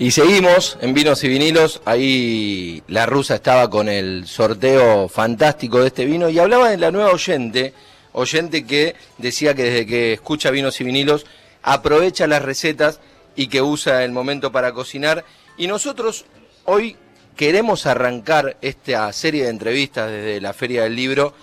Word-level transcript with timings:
Y 0.00 0.12
seguimos 0.12 0.78
en 0.80 0.94
Vinos 0.94 1.22
y 1.24 1.28
Vinilos. 1.28 1.82
Ahí 1.84 2.82
la 2.88 3.04
rusa 3.04 3.34
estaba 3.34 3.68
con 3.68 3.86
el 3.86 4.26
sorteo 4.26 5.10
fantástico 5.10 5.78
de 5.80 5.88
este 5.88 6.06
vino 6.06 6.30
y 6.30 6.38
hablaba 6.38 6.70
de 6.70 6.78
la 6.78 6.90
nueva 6.90 7.10
oyente, 7.10 7.74
oyente 8.12 8.64
que 8.64 8.96
decía 9.18 9.52
que 9.52 9.64
desde 9.64 9.84
que 9.84 10.14
escucha 10.14 10.50
Vinos 10.50 10.80
y 10.80 10.84
Vinilos 10.84 11.26
aprovecha 11.62 12.26
las 12.26 12.40
recetas 12.40 12.98
y 13.36 13.48
que 13.48 13.60
usa 13.60 14.02
el 14.02 14.10
momento 14.10 14.50
para 14.50 14.72
cocinar. 14.72 15.26
Y 15.58 15.66
nosotros 15.66 16.24
hoy 16.64 16.96
queremos 17.36 17.84
arrancar 17.84 18.56
esta 18.62 19.12
serie 19.12 19.44
de 19.44 19.50
entrevistas 19.50 20.10
desde 20.10 20.40
la 20.40 20.54
Feria 20.54 20.84
del 20.84 20.96
Libro 20.96 21.34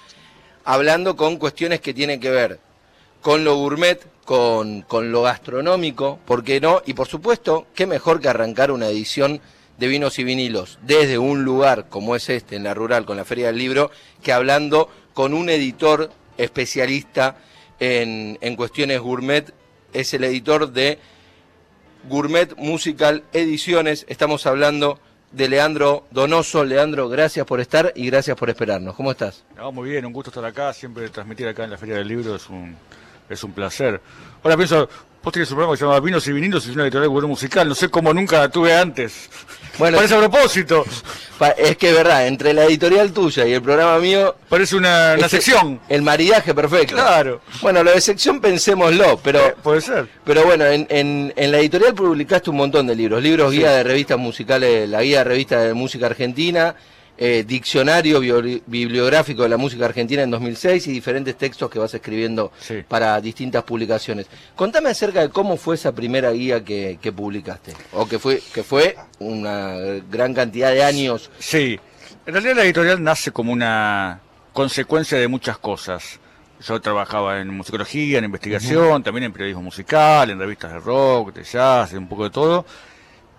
hablando 0.65 1.15
con 1.15 1.37
cuestiones 1.37 1.79
que 1.79 1.93
tienen 1.93 2.19
que 2.19 2.31
ver 2.31 2.59
con 3.21 3.43
lo 3.43 3.55
gourmet, 3.55 3.99
con, 4.25 4.81
con 4.81 5.11
lo 5.11 5.23
gastronómico, 5.23 6.20
¿por 6.25 6.43
qué 6.43 6.59
no? 6.59 6.81
Y 6.86 6.93
por 6.93 7.07
supuesto, 7.07 7.67
qué 7.73 7.86
mejor 7.88 8.20
que 8.20 8.29
arrancar 8.29 8.71
una 8.71 8.88
edición 8.88 9.41
de 9.77 9.88
vinos 9.88 10.20
y 10.20 10.23
vinilos 10.23 10.80
desde 10.81 11.17
un 11.17 11.43
lugar 11.43 11.88
como 11.90 12.16
es 12.16 12.30
este, 12.30 12.55
en 12.55 12.63
la 12.63 12.73
rural, 12.73 13.05
con 13.05 13.17
la 13.17 13.26
Feria 13.26 13.48
del 13.48 13.57
Libro, 13.57 13.91
que 14.23 14.34
hablando 14.34 14.90
con 15.13 15.34
un 15.34 15.49
editor 15.49 16.12
especialista 16.38 17.38
en, 17.80 18.38
en 18.41 18.55
cuestiones 18.55 18.99
gourmet, 18.99 19.54
es 19.93 20.13
el 20.13 20.23
editor 20.23 20.71
de 20.71 20.99
Gourmet 22.07 22.55
Musical 22.57 23.23
Ediciones. 23.34 24.05
Estamos 24.09 24.45
hablando 24.45 24.99
de 25.31 25.49
Leandro 25.49 26.05
Donoso. 26.12 26.63
Leandro, 26.63 27.09
gracias 27.09 27.45
por 27.45 27.59
estar 27.59 27.91
y 27.95 28.07
gracias 28.07 28.38
por 28.38 28.49
esperarnos. 28.49 28.95
¿Cómo 28.95 29.12
estás? 29.12 29.43
muy 29.73 29.90
bien, 29.90 30.05
un 30.05 30.13
gusto 30.13 30.29
estar 30.29 30.45
acá. 30.45 30.73
Siempre 30.73 31.09
transmitir 31.09 31.48
acá 31.48 31.63
en 31.63 31.71
la 31.71 31.77
Feria 31.77 31.95
del 31.95 32.07
Libro 32.07 32.35
es 32.35 32.49
un, 32.49 32.76
es 33.30 33.44
un 33.44 33.52
placer. 33.52 34.02
Ahora 34.44 34.55
pienso, 34.55 34.90
vos 35.23 35.34
tenés 35.34 35.49
un 35.52 35.55
programa 35.55 35.73
que 35.73 35.80
se 35.80 35.85
llama 35.85 35.99
Vinos 35.99 36.27
y 36.27 36.31
Vinilos 36.34 36.66
y 36.66 36.70
es 36.70 36.76
una 36.76 36.84
editorial 36.84 37.13
de 37.22 37.27
musical. 37.27 37.68
No 37.68 37.76
sé 37.76 37.90
cómo 37.90 38.13
nunca 38.13 38.40
la 38.40 38.49
tuve 38.49 38.76
antes. 38.76 39.30
Bueno, 39.77 39.98
Parece 39.98 40.16
a 40.16 40.20
propósito. 40.20 40.85
Es 41.55 41.77
que 41.77 41.90
es 41.90 41.96
verdad, 41.96 42.26
entre 42.26 42.51
la 42.51 42.66
editorial 42.66 43.12
tuya 43.13 43.46
y 43.46 43.54
el 43.54 43.62
programa 43.62 43.99
mío. 43.99 44.35
Parece 44.49 44.76
una, 44.76 45.16
sección. 45.29 45.79
El 45.88 46.01
maridaje 46.01 46.55
perfecto. 46.55 46.96
Claro. 46.96 47.41
Bueno, 47.62 47.84
lo 47.84 47.91
de 47.91 48.01
sección 48.01 48.41
pensémoslo, 48.41 49.20
pero. 49.24 49.46
Eh, 49.46 49.55
puede 49.62 49.82
ser. 49.82 50.07
Pero 50.23 50.46
bueno, 50.46 50.66
en, 50.66 50.88
en, 50.90 51.32
en, 51.35 51.51
la 51.51 51.60
editorial 51.60 51.94
publicaste 51.94 52.49
un 52.49 52.57
montón 52.57 52.88
de 52.88 52.96
libros. 52.96 53.21
Libros, 53.21 53.51
guía 53.51 53.70
de 53.70 53.84
revistas 53.84 54.18
musicales, 54.18 54.90
la 54.90 55.04
guía 55.04 55.20
de 55.20 55.23
revistas 55.26 55.63
de 55.68 55.76
música 55.76 56.07
argentina 56.07 56.76
eh, 57.18 57.43
diccionario 57.48 58.20
bibliográfico 58.68 59.41
de 59.41 59.49
la 59.49 59.57
música 59.57 59.85
argentina 59.85 60.21
en 60.21 60.29
2006 60.29 60.85
y 60.87 60.91
diferentes 60.91 61.35
textos 61.35 61.68
que 61.70 61.79
vas 61.79 61.91
escribiendo 61.93 62.51
para 62.87 63.20
distintas 63.21 63.63
publicaciones. 63.63 64.28
Contame 64.56 64.90
acerca 64.90 65.22
de 65.22 65.29
cómo 65.29 65.57
fue 65.57 65.75
esa 65.75 65.94
primera 65.94 66.29
guía 66.31 66.63
que, 66.63 67.13
publicaste, 67.16 67.73
o 67.94 68.07
que 68.07 68.19
fue, 68.19 68.41
que 68.53 68.62
fue 68.62 68.95
una 69.19 69.78
gran 70.12 70.35
cantidad 70.35 70.72
de 70.72 70.84
años. 70.84 71.31
Sí, 71.40 71.79
en 72.28 72.34
realidad 72.34 72.56
la 72.57 72.63
editorial 72.63 73.01
nace 73.03 73.31
como 73.31 73.51
una 73.51 74.19
consecuencia 74.53 75.18
de 75.18 75.28
muchas 75.28 75.57
cosas. 75.57 76.19
Yo 76.59 76.79
trabajaba 76.81 77.40
en 77.40 77.50
musicología, 77.50 78.19
en 78.19 78.25
investigación, 78.25 79.01
también 79.01 79.23
en 79.23 79.34
periodismo 79.34 79.62
musical, 79.62 80.29
en 80.29 80.40
revistas 80.40 80.73
de 80.73 80.79
rock, 80.79 81.34
de 81.34 81.44
jazz, 81.44 81.94
un 81.94 82.07
poco 82.07 82.25
de 82.25 82.29
todo. 82.29 82.66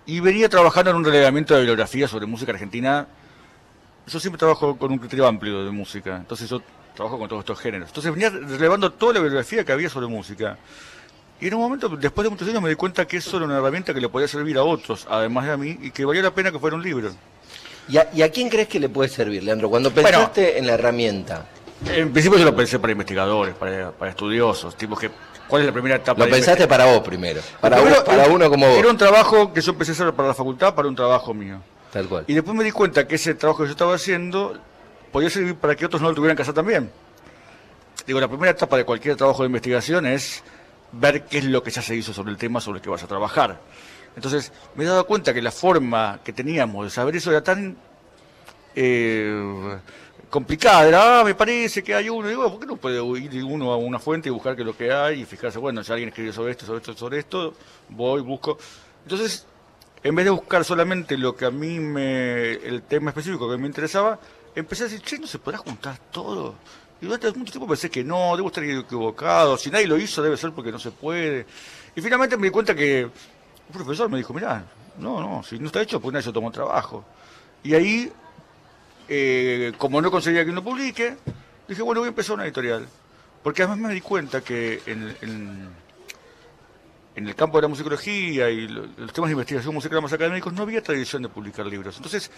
Y 0.05 0.21
venía 0.21 0.49
trabajando 0.49 0.91
en 0.91 0.97
un 0.97 1.05
relevamiento 1.05 1.53
de 1.53 1.61
bibliografía 1.61 2.07
sobre 2.07 2.25
música 2.25 2.51
argentina 2.51 3.07
yo 4.09 4.19
siempre 4.19 4.37
trabajo 4.37 4.77
con 4.77 4.91
un 4.91 4.97
criterio 4.97 5.27
amplio 5.27 5.63
de 5.63 5.71
música, 5.71 6.17
entonces 6.17 6.49
yo 6.49 6.61
trabajo 6.95 7.17
con 7.17 7.29
todos 7.29 7.41
estos 7.41 7.59
géneros. 7.59 7.89
Entonces 7.89 8.11
venía 8.11 8.29
relevando 8.29 8.91
toda 8.91 9.13
la 9.13 9.19
bibliografía 9.19 9.63
que 9.63 9.71
había 9.71 9.89
sobre 9.89 10.07
música. 10.07 10.57
Y 11.39 11.47
en 11.47 11.53
un 11.53 11.61
momento, 11.61 11.87
después 11.89 12.25
de 12.25 12.29
muchos 12.29 12.47
años, 12.49 12.61
me 12.61 12.69
di 12.69 12.75
cuenta 12.75 13.07
que 13.07 13.17
eso 13.17 13.37
era 13.37 13.45
una 13.45 13.57
herramienta 13.57 13.93
que 13.93 14.01
le 14.01 14.09
podía 14.09 14.27
servir 14.27 14.57
a 14.57 14.63
otros, 14.63 15.07
además 15.09 15.45
de 15.45 15.51
a 15.53 15.57
mí, 15.57 15.77
y 15.81 15.91
que 15.91 16.03
valía 16.03 16.21
la 16.21 16.33
pena 16.33 16.51
que 16.51 16.59
fuera 16.59 16.75
un 16.75 16.83
libro. 16.83 17.11
¿Y 17.87 18.21
a, 18.21 18.29
quién 18.29 18.49
crees 18.49 18.67
que 18.67 18.79
le 18.79 18.89
puede 18.89 19.09
servir, 19.09 19.43
Leandro? 19.43 19.69
Cuando 19.69 19.91
pensaste 19.91 20.59
en 20.59 20.67
la 20.67 20.73
herramienta. 20.73 21.45
En 21.87 22.11
principio 22.11 22.37
yo 22.37 22.45
lo 22.45 22.55
pensé 22.55 22.77
para 22.77 22.91
investigadores, 22.91 23.55
para, 23.55 23.93
estudiosos, 24.09 24.75
tipos 24.75 24.99
que... 24.99 25.09
¿Cuál 25.47 25.63
es 25.63 25.67
la 25.67 25.73
primera 25.73 25.95
etapa? 25.95 26.23
Lo 26.23 26.29
pensaste 26.29 26.67
para 26.67 26.85
vos 26.85 26.99
primero, 26.99 27.41
para, 27.59 27.81
para 28.03 28.27
uno 28.27 28.49
como 28.49 28.67
vos. 28.67 28.77
Era 28.77 28.89
un 28.89 28.97
trabajo 28.97 29.51
que 29.51 29.61
yo 29.61 29.71
empecé 29.71 29.91
a 29.91 29.93
hacer 29.93 30.13
para 30.13 30.27
la 30.27 30.33
facultad, 30.35 30.75
para 30.75 30.87
un 30.87 30.95
trabajo 30.95 31.33
mío. 31.33 31.59
Y 32.27 32.33
después 32.33 32.55
me 32.55 32.63
di 32.63 32.71
cuenta 32.71 33.07
que 33.07 33.15
ese 33.15 33.35
trabajo 33.35 33.63
que 33.63 33.67
yo 33.67 33.71
estaba 33.71 33.95
haciendo 33.95 34.59
podía 35.11 35.29
servir 35.29 35.55
para 35.55 35.75
que 35.75 35.85
otros 35.85 36.01
no 36.01 36.09
lo 36.09 36.15
tuvieran 36.15 36.35
que 36.35 36.43
hacer 36.43 36.53
también. 36.53 36.91
Digo, 38.05 38.19
la 38.19 38.27
primera 38.27 38.51
etapa 38.51 38.77
de 38.77 38.85
cualquier 38.85 39.15
trabajo 39.15 39.43
de 39.43 39.47
investigación 39.47 40.05
es 40.05 40.43
ver 40.91 41.25
qué 41.25 41.39
es 41.39 41.45
lo 41.45 41.61
que 41.63 41.71
ya 41.71 41.81
se 41.81 41.95
hizo 41.95 42.13
sobre 42.13 42.31
el 42.31 42.37
tema 42.37 42.61
sobre 42.61 42.77
el 42.77 42.83
que 42.83 42.89
vas 42.89 43.03
a 43.03 43.07
trabajar. 43.07 43.59
Entonces, 44.15 44.51
me 44.75 44.83
he 44.83 44.87
dado 44.87 45.05
cuenta 45.05 45.33
que 45.33 45.41
la 45.41 45.51
forma 45.51 46.19
que 46.23 46.33
teníamos 46.33 46.85
de 46.85 46.89
saber 46.89 47.15
eso 47.15 47.31
era 47.31 47.43
tan 47.43 47.77
eh, 48.75 49.77
complicada. 50.29 50.87
Era, 50.87 51.19
ah, 51.19 51.23
me 51.23 51.35
parece 51.35 51.83
que 51.83 51.93
hay 51.93 52.09
uno. 52.09 52.27
Digo, 52.27 52.49
¿por 52.49 52.59
qué 52.59 52.65
no 52.65 52.77
puede 52.77 53.01
ir 53.19 53.43
uno 53.43 53.71
a 53.71 53.77
una 53.77 53.99
fuente 53.99 54.29
y 54.29 54.31
buscar 54.31 54.55
qué 54.55 54.61
es 54.61 54.65
lo 54.65 54.75
que 54.75 54.91
hay 54.91 55.21
y 55.21 55.25
fijarse, 55.25 55.59
bueno, 55.59 55.83
si 55.83 55.91
alguien 55.91 56.09
escribió 56.09 56.33
sobre 56.33 56.51
esto, 56.51 56.65
sobre 56.65 56.79
esto, 56.79 56.93
sobre 56.95 57.19
esto, 57.19 57.53
voy, 57.89 58.21
busco. 58.21 58.57
Entonces, 59.03 59.45
en 60.03 60.15
vez 60.15 60.25
de 60.25 60.31
buscar 60.31 60.63
solamente 60.63 61.17
lo 61.17 61.35
que 61.35 61.45
a 61.45 61.51
mí 61.51 61.79
me, 61.79 62.53
el 62.53 62.83
tema 62.83 63.09
específico 63.09 63.49
que 63.49 63.57
me 63.57 63.67
interesaba, 63.67 64.19
empecé 64.55 64.83
a 64.83 64.87
decir, 64.87 65.01
che, 65.01 65.19
¿no 65.19 65.27
se 65.27 65.39
podrá 65.39 65.57
juntar 65.57 65.97
todo? 66.11 66.55
Y 67.01 67.05
durante 67.05 67.31
mucho 67.37 67.51
tiempo 67.51 67.67
pensé 67.67 67.89
que 67.89 68.03
no, 68.03 68.35
debo 68.35 68.47
estar 68.47 68.63
equivocado, 68.63 69.57
si 69.57 69.69
nadie 69.69 69.87
lo 69.87 69.97
hizo 69.97 70.21
debe 70.21 70.37
ser 70.37 70.51
porque 70.51 70.71
no 70.71 70.79
se 70.79 70.91
puede. 70.91 71.45
Y 71.95 72.01
finalmente 72.01 72.37
me 72.37 72.47
di 72.47 72.51
cuenta 72.51 72.75
que 72.75 73.05
un 73.05 73.73
profesor 73.73 74.09
me 74.09 74.17
dijo, 74.17 74.33
mirá, 74.33 74.63
no, 74.97 75.21
no, 75.21 75.43
si 75.43 75.59
no 75.59 75.67
está 75.67 75.81
hecho, 75.81 75.99
pues 75.99 76.13
nadie 76.13 76.23
se 76.23 76.33
tomó 76.33 76.51
trabajo. 76.51 77.05
Y 77.63 77.73
ahí, 77.73 78.11
eh, 79.07 79.73
como 79.77 80.01
no 80.01 80.11
conseguía 80.11 80.45
que 80.45 80.51
uno 80.51 80.63
publique, 80.63 81.17
dije, 81.67 81.81
bueno, 81.81 82.01
voy 82.01 82.07
a 82.07 82.09
empezar 82.09 82.35
una 82.35 82.45
editorial. 82.45 82.87
Porque 83.43 83.63
además 83.63 83.79
me 83.79 83.93
di 83.93 84.01
cuenta 84.01 84.41
que 84.41 84.81
en 84.85 85.88
el 87.27 87.35
campo 87.35 87.57
de 87.57 87.63
la 87.63 87.67
musicología 87.67 88.49
y 88.49 88.67
los 88.67 89.13
temas 89.13 89.29
de 89.29 89.33
investigación 89.33 89.73
musical 89.73 90.01
más 90.01 90.13
académicos 90.13 90.53
no 90.53 90.63
había 90.63 90.81
tradición 90.81 91.21
de 91.21 91.29
publicar 91.29 91.65
libros. 91.65 91.97
Entonces, 91.97 92.31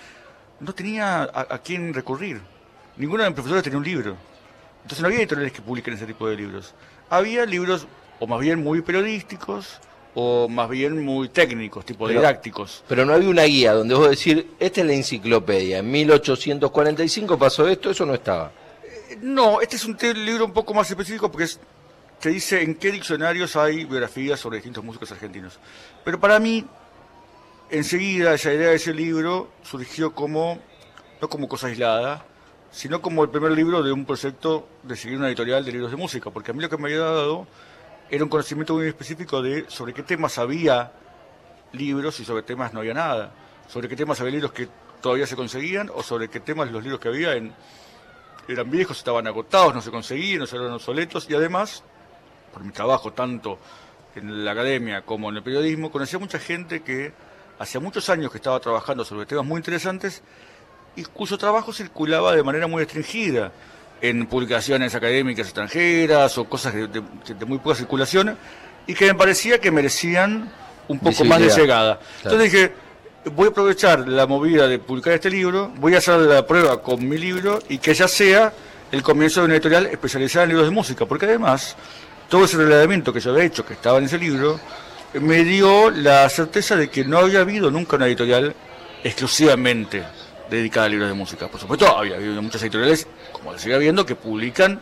no 0.59 0.73
tenía 0.73 1.23
a, 1.23 1.57
quién 1.59 1.93
recurrir. 1.93 2.39
Ninguno 2.97 3.23
de 3.23 3.29
mis 3.29 3.35
profesores 3.35 3.63
tenía 3.63 3.77
un 3.77 3.85
libro. 3.85 4.15
Entonces 4.83 5.01
no 5.01 5.07
había 5.07 5.19
editoriales 5.19 5.53
que 5.53 5.61
publiquen 5.61 5.93
ese 5.93 6.05
tipo 6.05 6.27
de 6.27 6.35
libros. 6.35 6.73
Había 7.09 7.45
libros, 7.45 7.87
o 8.19 8.27
más 8.27 8.39
bien 8.39 8.63
muy 8.63 8.81
periodísticos, 8.81 9.79
o 10.13 10.47
más 10.47 10.69
bien 10.69 11.03
muy 11.03 11.29
técnicos, 11.29 11.85
tipo 11.85 12.07
didácticos. 12.07 12.83
Pero 12.87 13.05
no 13.05 13.13
había 13.13 13.29
una 13.29 13.43
guía 13.43 13.73
donde 13.73 13.95
vos 13.95 14.09
decir, 14.09 14.51
esta 14.59 14.81
es 14.81 14.87
la 14.87 14.93
enciclopedia, 14.93 15.79
en 15.79 15.89
1845 15.89 17.37
pasó 17.37 17.67
esto, 17.67 17.91
eso 17.91 18.05
no 18.05 18.13
estaba. 18.13 18.51
Eh, 18.83 19.17
no, 19.21 19.61
este 19.61 19.77
es 19.77 19.85
un 19.85 19.97
libro 20.25 20.45
un 20.45 20.53
poco 20.53 20.73
más 20.73 20.89
específico 20.89 21.31
porque 21.31 21.45
es 21.45 21.59
que 22.21 22.29
dice 22.29 22.61
en 22.61 22.75
qué 22.75 22.91
diccionarios 22.91 23.55
hay 23.55 23.83
biografías 23.83 24.39
sobre 24.39 24.57
distintos 24.57 24.83
músicos 24.83 25.11
argentinos. 25.11 25.59
Pero 26.05 26.19
para 26.19 26.39
mí, 26.39 26.63
enseguida 27.71 28.35
esa 28.35 28.53
idea 28.53 28.69
de 28.69 28.75
ese 28.75 28.93
libro 28.93 29.49
surgió 29.63 30.13
como, 30.13 30.59
no 31.19 31.27
como 31.27 31.49
cosa 31.49 31.67
aislada, 31.67 32.23
sino 32.69 33.01
como 33.01 33.23
el 33.23 33.29
primer 33.29 33.51
libro 33.53 33.81
de 33.81 33.91
un 33.91 34.05
proyecto 34.05 34.69
de 34.83 34.95
seguir 34.95 35.17
una 35.17 35.27
editorial 35.27 35.65
de 35.65 35.71
libros 35.71 35.89
de 35.89 35.97
música, 35.97 36.29
porque 36.29 36.51
a 36.51 36.53
mí 36.53 36.61
lo 36.61 36.69
que 36.69 36.77
me 36.77 36.89
había 36.89 36.99
dado 36.99 37.47
era 38.09 38.23
un 38.23 38.29
conocimiento 38.29 38.75
muy 38.75 38.87
específico 38.87 39.41
de 39.41 39.65
sobre 39.67 39.93
qué 39.93 40.03
temas 40.03 40.37
había 40.37 40.91
libros 41.73 42.19
y 42.19 42.25
sobre 42.25 42.43
temas 42.43 42.71
no 42.71 42.81
había 42.81 42.93
nada, 42.93 43.33
sobre 43.67 43.89
qué 43.89 43.95
temas 43.95 44.19
había 44.21 44.33
libros 44.33 44.51
que 44.51 44.69
todavía 45.01 45.25
se 45.25 45.35
conseguían 45.35 45.89
o 45.93 46.03
sobre 46.03 46.29
qué 46.29 46.39
temas 46.39 46.71
los 46.71 46.83
libros 46.83 47.01
que 47.01 47.07
había 47.07 47.33
eran 48.47 48.69
viejos, 48.69 48.97
estaban 48.97 49.25
agotados, 49.27 49.73
no 49.73 49.81
se 49.81 49.89
conseguían, 49.89 50.39
no 50.39 50.45
eran 50.45 50.73
obsoletos 50.73 51.27
y 51.29 51.33
además 51.33 51.83
por 52.53 52.63
mi 52.63 52.71
trabajo 52.71 53.13
tanto 53.13 53.59
en 54.15 54.43
la 54.43 54.51
academia 54.51 55.01
como 55.03 55.29
en 55.29 55.37
el 55.37 55.43
periodismo, 55.43 55.91
conocí 55.91 56.15
a 56.15 56.19
mucha 56.19 56.39
gente 56.39 56.81
que 56.81 57.13
hacía 57.59 57.79
muchos 57.79 58.09
años 58.09 58.31
que 58.31 58.37
estaba 58.37 58.59
trabajando 58.59 59.05
sobre 59.05 59.25
temas 59.25 59.45
muy 59.45 59.57
interesantes 59.57 60.21
y 60.95 61.03
cuyo 61.03 61.37
trabajo 61.37 61.71
circulaba 61.71 62.35
de 62.35 62.43
manera 62.43 62.67
muy 62.67 62.83
restringida 62.83 63.51
en 64.01 64.25
publicaciones 64.25 64.95
académicas 64.95 65.47
extranjeras 65.47 66.37
o 66.37 66.45
cosas 66.45 66.73
de, 66.73 67.45
muy 67.45 67.59
poca 67.59 67.75
circulación 67.75 68.35
y 68.87 68.93
que 68.93 69.05
me 69.05 69.15
parecía 69.15 69.59
que 69.59 69.71
merecían 69.71 70.51
un 70.87 70.99
poco 70.99 71.23
más 71.23 71.39
de 71.39 71.49
llegada. 71.49 71.99
Entonces 72.23 72.51
dije, 72.51 72.73
voy 73.33 73.47
a 73.47 73.49
aprovechar 73.51 74.07
la 74.07 74.25
movida 74.25 74.67
de 74.67 74.79
publicar 74.79 75.13
este 75.13 75.29
libro, 75.29 75.71
voy 75.77 75.93
a 75.95 75.99
hacer 75.99 76.19
la 76.19 76.45
prueba 76.45 76.81
con 76.81 77.07
mi 77.07 77.17
libro 77.17 77.59
y 77.69 77.77
que 77.77 77.93
ya 77.93 78.07
sea 78.07 78.51
el 78.91 79.03
comienzo 79.03 79.41
de 79.41 79.45
una 79.45 79.53
editorial 79.55 79.85
especializada 79.85 80.43
en 80.43 80.49
libros 80.49 80.67
de 80.67 80.73
música, 80.73 81.05
porque 81.05 81.25
además 81.25 81.77
todo 82.31 82.45
ese 82.45 82.55
relevamiento 82.55 83.11
que 83.11 83.19
yo 83.19 83.31
había 83.31 83.43
hecho, 83.43 83.65
que 83.65 83.73
estaba 83.73 83.97
en 83.97 84.05
ese 84.05 84.17
libro, 84.17 84.57
me 85.15 85.43
dio 85.43 85.91
la 85.91 86.27
certeza 86.29 86.77
de 86.77 86.89
que 86.89 87.03
no 87.03 87.17
había 87.17 87.41
habido 87.41 87.69
nunca 87.69 87.97
una 87.97 88.07
editorial 88.07 88.55
exclusivamente 89.03 90.01
dedicada 90.49 90.85
a 90.85 90.89
libros 90.89 91.09
de 91.09 91.13
música. 91.13 91.49
Por 91.49 91.59
supuesto, 91.59 91.85
había 91.97 92.15
habido 92.15 92.41
muchas 92.41 92.61
editoriales, 92.63 93.05
como 93.33 93.57
sigue 93.59 93.75
habiendo, 93.75 94.05
que 94.05 94.15
publican 94.15 94.79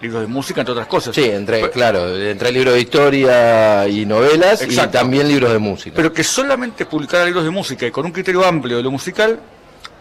libros 0.00 0.22
de 0.22 0.26
música, 0.26 0.60
entre 0.62 0.72
otras 0.72 0.88
cosas. 0.88 1.14
Sí, 1.14 1.22
entre, 1.24 1.60
Pero- 1.60 1.70
claro, 1.70 2.16
entre 2.20 2.50
libros 2.50 2.74
de 2.74 2.80
historia 2.80 3.86
y 3.86 4.04
novelas 4.04 4.60
Exacto. 4.62 4.90
y 4.90 5.00
también 5.00 5.28
libros 5.28 5.52
de 5.52 5.58
música. 5.60 5.94
Pero 5.94 6.12
que 6.12 6.24
solamente 6.24 6.84
publicara 6.86 7.24
libros 7.24 7.44
de 7.44 7.50
música 7.50 7.86
y 7.86 7.92
con 7.92 8.04
un 8.06 8.10
criterio 8.10 8.44
amplio 8.44 8.78
de 8.78 8.82
lo 8.82 8.90
musical, 8.90 9.38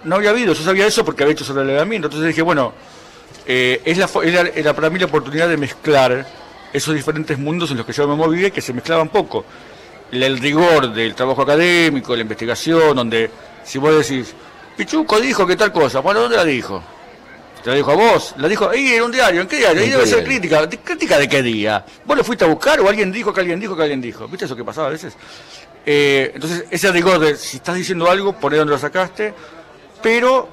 no 0.04 0.16
había 0.16 0.32
habido. 0.32 0.54
Yo 0.56 0.64
sabía 0.64 0.88
eso 0.88 1.06
porque 1.06 1.22
había 1.22 1.34
hecho 1.34 1.46
sobre 1.46 1.62
el 1.62 1.68
relevamiento. 1.68 2.08
Entonces 2.08 2.30
dije, 2.30 2.42
bueno, 2.42 2.74
eh, 3.46 3.82
es 3.86 4.00
la, 4.00 4.10
era 4.56 4.74
para 4.74 4.90
mí 4.90 4.98
la 4.98 5.06
oportunidad 5.06 5.48
de 5.48 5.58
mezclar 5.58 6.41
esos 6.74 6.94
diferentes 6.96 7.38
mundos 7.38 7.72
en 7.72 7.78
los 7.78 7.86
que 7.86 7.94
yo 7.94 8.08
me 8.08 8.16
movía 8.16 8.48
y 8.48 8.52
que 8.52 8.62
se 8.62 8.74
mezclaban 8.74 9.10
poco. 9.10 9.46
El, 10.12 10.24
el 10.24 10.40
rigor 10.40 10.94
del 10.94 11.16
trabajo 11.16 11.42
académico, 11.44 12.16
la 12.16 12.22
investigación, 12.22 12.96
donde 12.96 13.30
si 13.64 13.78
vos 13.78 13.96
decís, 14.08 14.34
Pichuco 14.78 15.20
dijo 15.20 15.46
que 15.48 15.56
tal 15.56 15.72
cosa, 15.72 16.00
bueno, 16.00 16.22
¿dónde 16.22 16.38
la 16.38 16.46
dijo? 16.46 16.82
¿Te 17.64 17.70
la 17.70 17.76
dijo 17.76 17.92
a 17.92 17.96
vos? 17.96 18.34
La 18.38 18.48
dijo 18.48 18.68
ahí 18.70 18.94
en 18.94 19.04
un 19.04 19.12
diario, 19.12 19.42
¿en 19.42 19.48
qué 19.48 19.58
diario? 19.58 19.82
Ahí 19.82 19.88
¿En 19.88 19.92
debe 19.94 20.08
ser 20.08 20.24
crítica. 20.24 20.66
¿De- 20.66 20.80
¿Crítica 20.80 21.18
de 21.20 21.30
qué 21.30 21.44
día? 21.44 21.86
¿Vos 22.06 22.18
lo 22.18 22.24
fuiste 22.24 22.44
a 22.44 22.48
buscar 22.48 22.80
o 22.80 22.90
alguien 22.90 23.12
dijo 23.12 23.32
que 23.34 23.42
alguien 23.42 23.60
dijo 23.60 23.76
que 23.76 23.84
alguien 23.84 24.02
dijo? 24.02 24.28
¿Viste 24.28 24.46
eso 24.46 24.56
que 24.56 24.64
pasaba 24.64 24.88
a 24.88 24.90
veces? 24.92 25.14
Eh, 25.86 26.32
entonces, 26.34 26.66
ese 26.72 26.92
rigor 26.92 27.20
de 27.20 27.36
si 27.36 27.58
estás 27.58 27.76
diciendo 27.76 28.10
algo, 28.10 28.34
poné 28.34 28.58
donde 28.58 28.74
lo 28.74 28.80
sacaste, 28.80 29.34
pero 30.02 30.50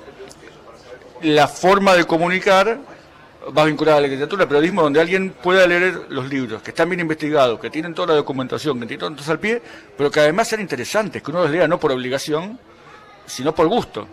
la 1.22 1.48
forma 1.48 1.94
de 1.94 2.04
comunicar 2.04 2.78
va 3.56 3.64
vinculada 3.64 3.98
a 3.98 4.00
la 4.00 4.08
literatura, 4.08 4.42
al 4.42 4.48
periodismo, 4.48 4.82
donde 4.82 5.00
alguien 5.00 5.30
pueda 5.30 5.66
leer 5.66 6.06
los 6.08 6.28
libros, 6.28 6.62
que 6.62 6.70
están 6.70 6.88
bien 6.88 7.00
investigados, 7.00 7.58
que 7.60 7.70
tienen 7.70 7.94
toda 7.94 8.08
la 8.08 8.14
documentación, 8.14 8.78
que 8.80 8.86
tienen 8.86 9.16
todo 9.16 9.32
al 9.32 9.38
pie, 9.38 9.62
pero 9.96 10.10
que 10.10 10.20
además 10.20 10.48
sean 10.48 10.60
interesantes, 10.60 11.22
que 11.22 11.30
uno 11.30 11.42
los 11.42 11.50
lea 11.50 11.68
no 11.68 11.78
por 11.78 11.92
obligación, 11.92 12.58
sino 13.26 13.54
por 13.54 13.68
gusto. 13.68 14.06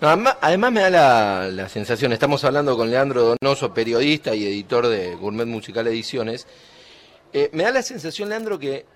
Además, 0.00 0.72
me 0.72 0.80
da 0.80 0.90
la, 0.90 1.48
la 1.50 1.68
sensación, 1.68 2.12
estamos 2.12 2.44
hablando 2.44 2.76
con 2.76 2.90
Leandro 2.90 3.36
Donoso, 3.40 3.72
periodista 3.72 4.34
y 4.34 4.44
editor 4.44 4.88
de 4.88 5.14
Gourmet 5.14 5.46
Musical 5.46 5.86
Ediciones, 5.86 6.46
eh, 7.32 7.50
me 7.52 7.64
da 7.64 7.70
la 7.72 7.82
sensación, 7.82 8.28
Leandro, 8.28 8.58
que 8.58 8.86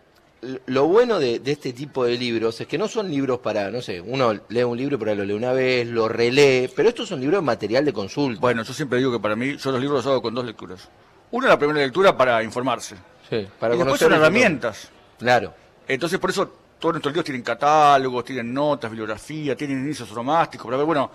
lo 0.67 0.87
bueno 0.87 1.19
de, 1.19 1.41
de 1.41 1.53
este 1.53 1.73
tipo 1.73 2.05
de 2.05 2.17
libros 2.17 2.61
es 2.61 2.67
que 2.67 2.79
no 2.79 2.87
son 2.89 3.11
libros 3.11 3.41
para, 3.41 3.71
no 3.71 3.83
sé, 3.83 4.01
uno 4.01 4.33
lee 4.49 4.63
un 4.63 4.77
libro 4.77 4.99
pero 4.99 5.15
lo 5.15 5.25
lee 5.25 5.33
una 5.33 5.53
vez, 5.53 5.87
lo 5.87 6.09
relee, 6.09 6.71
pero 6.75 6.89
estos 6.89 7.09
son 7.09 7.21
libros 7.21 7.39
de 7.41 7.47
material 7.47 7.85
de 7.85 7.93
consulta. 7.93 8.41
Bueno, 8.41 8.63
yo 8.63 8.73
siempre 8.73 8.99
digo 8.99 9.11
que 9.11 9.19
para 9.19 9.35
mí, 9.35 9.57
yo 9.57 9.73
los 9.73 9.81
libros 9.81 10.05
los 10.05 10.07
hago 10.13 10.23
con 10.23 10.35
dos 10.35 10.45
lecturas. 10.45 10.89
Una, 11.31 11.49
la 11.49 11.59
primera 11.59 11.81
lectura 11.81 12.17
para 12.17 12.43
informarse. 12.43 12.97
Sí, 13.29 13.47
para 13.59 13.75
y 13.75 13.79
después 13.79 14.01
son 14.01 14.13
herramientas. 14.13 14.89
Claro. 15.19 15.53
Entonces, 15.87 16.19
por 16.19 16.31
eso 16.31 16.51
todos 16.79 16.95
nuestros 16.95 17.13
libros 17.13 17.25
tienen 17.25 17.43
catálogos, 17.43 18.25
tienen 18.25 18.55
notas, 18.55 18.91
bibliografía, 18.91 19.57
tienen 19.57 19.81
inicios 19.81 20.11
romásticos, 20.11 20.67
para 20.67 20.77
ver, 20.77 20.87
bueno, 20.87 21.11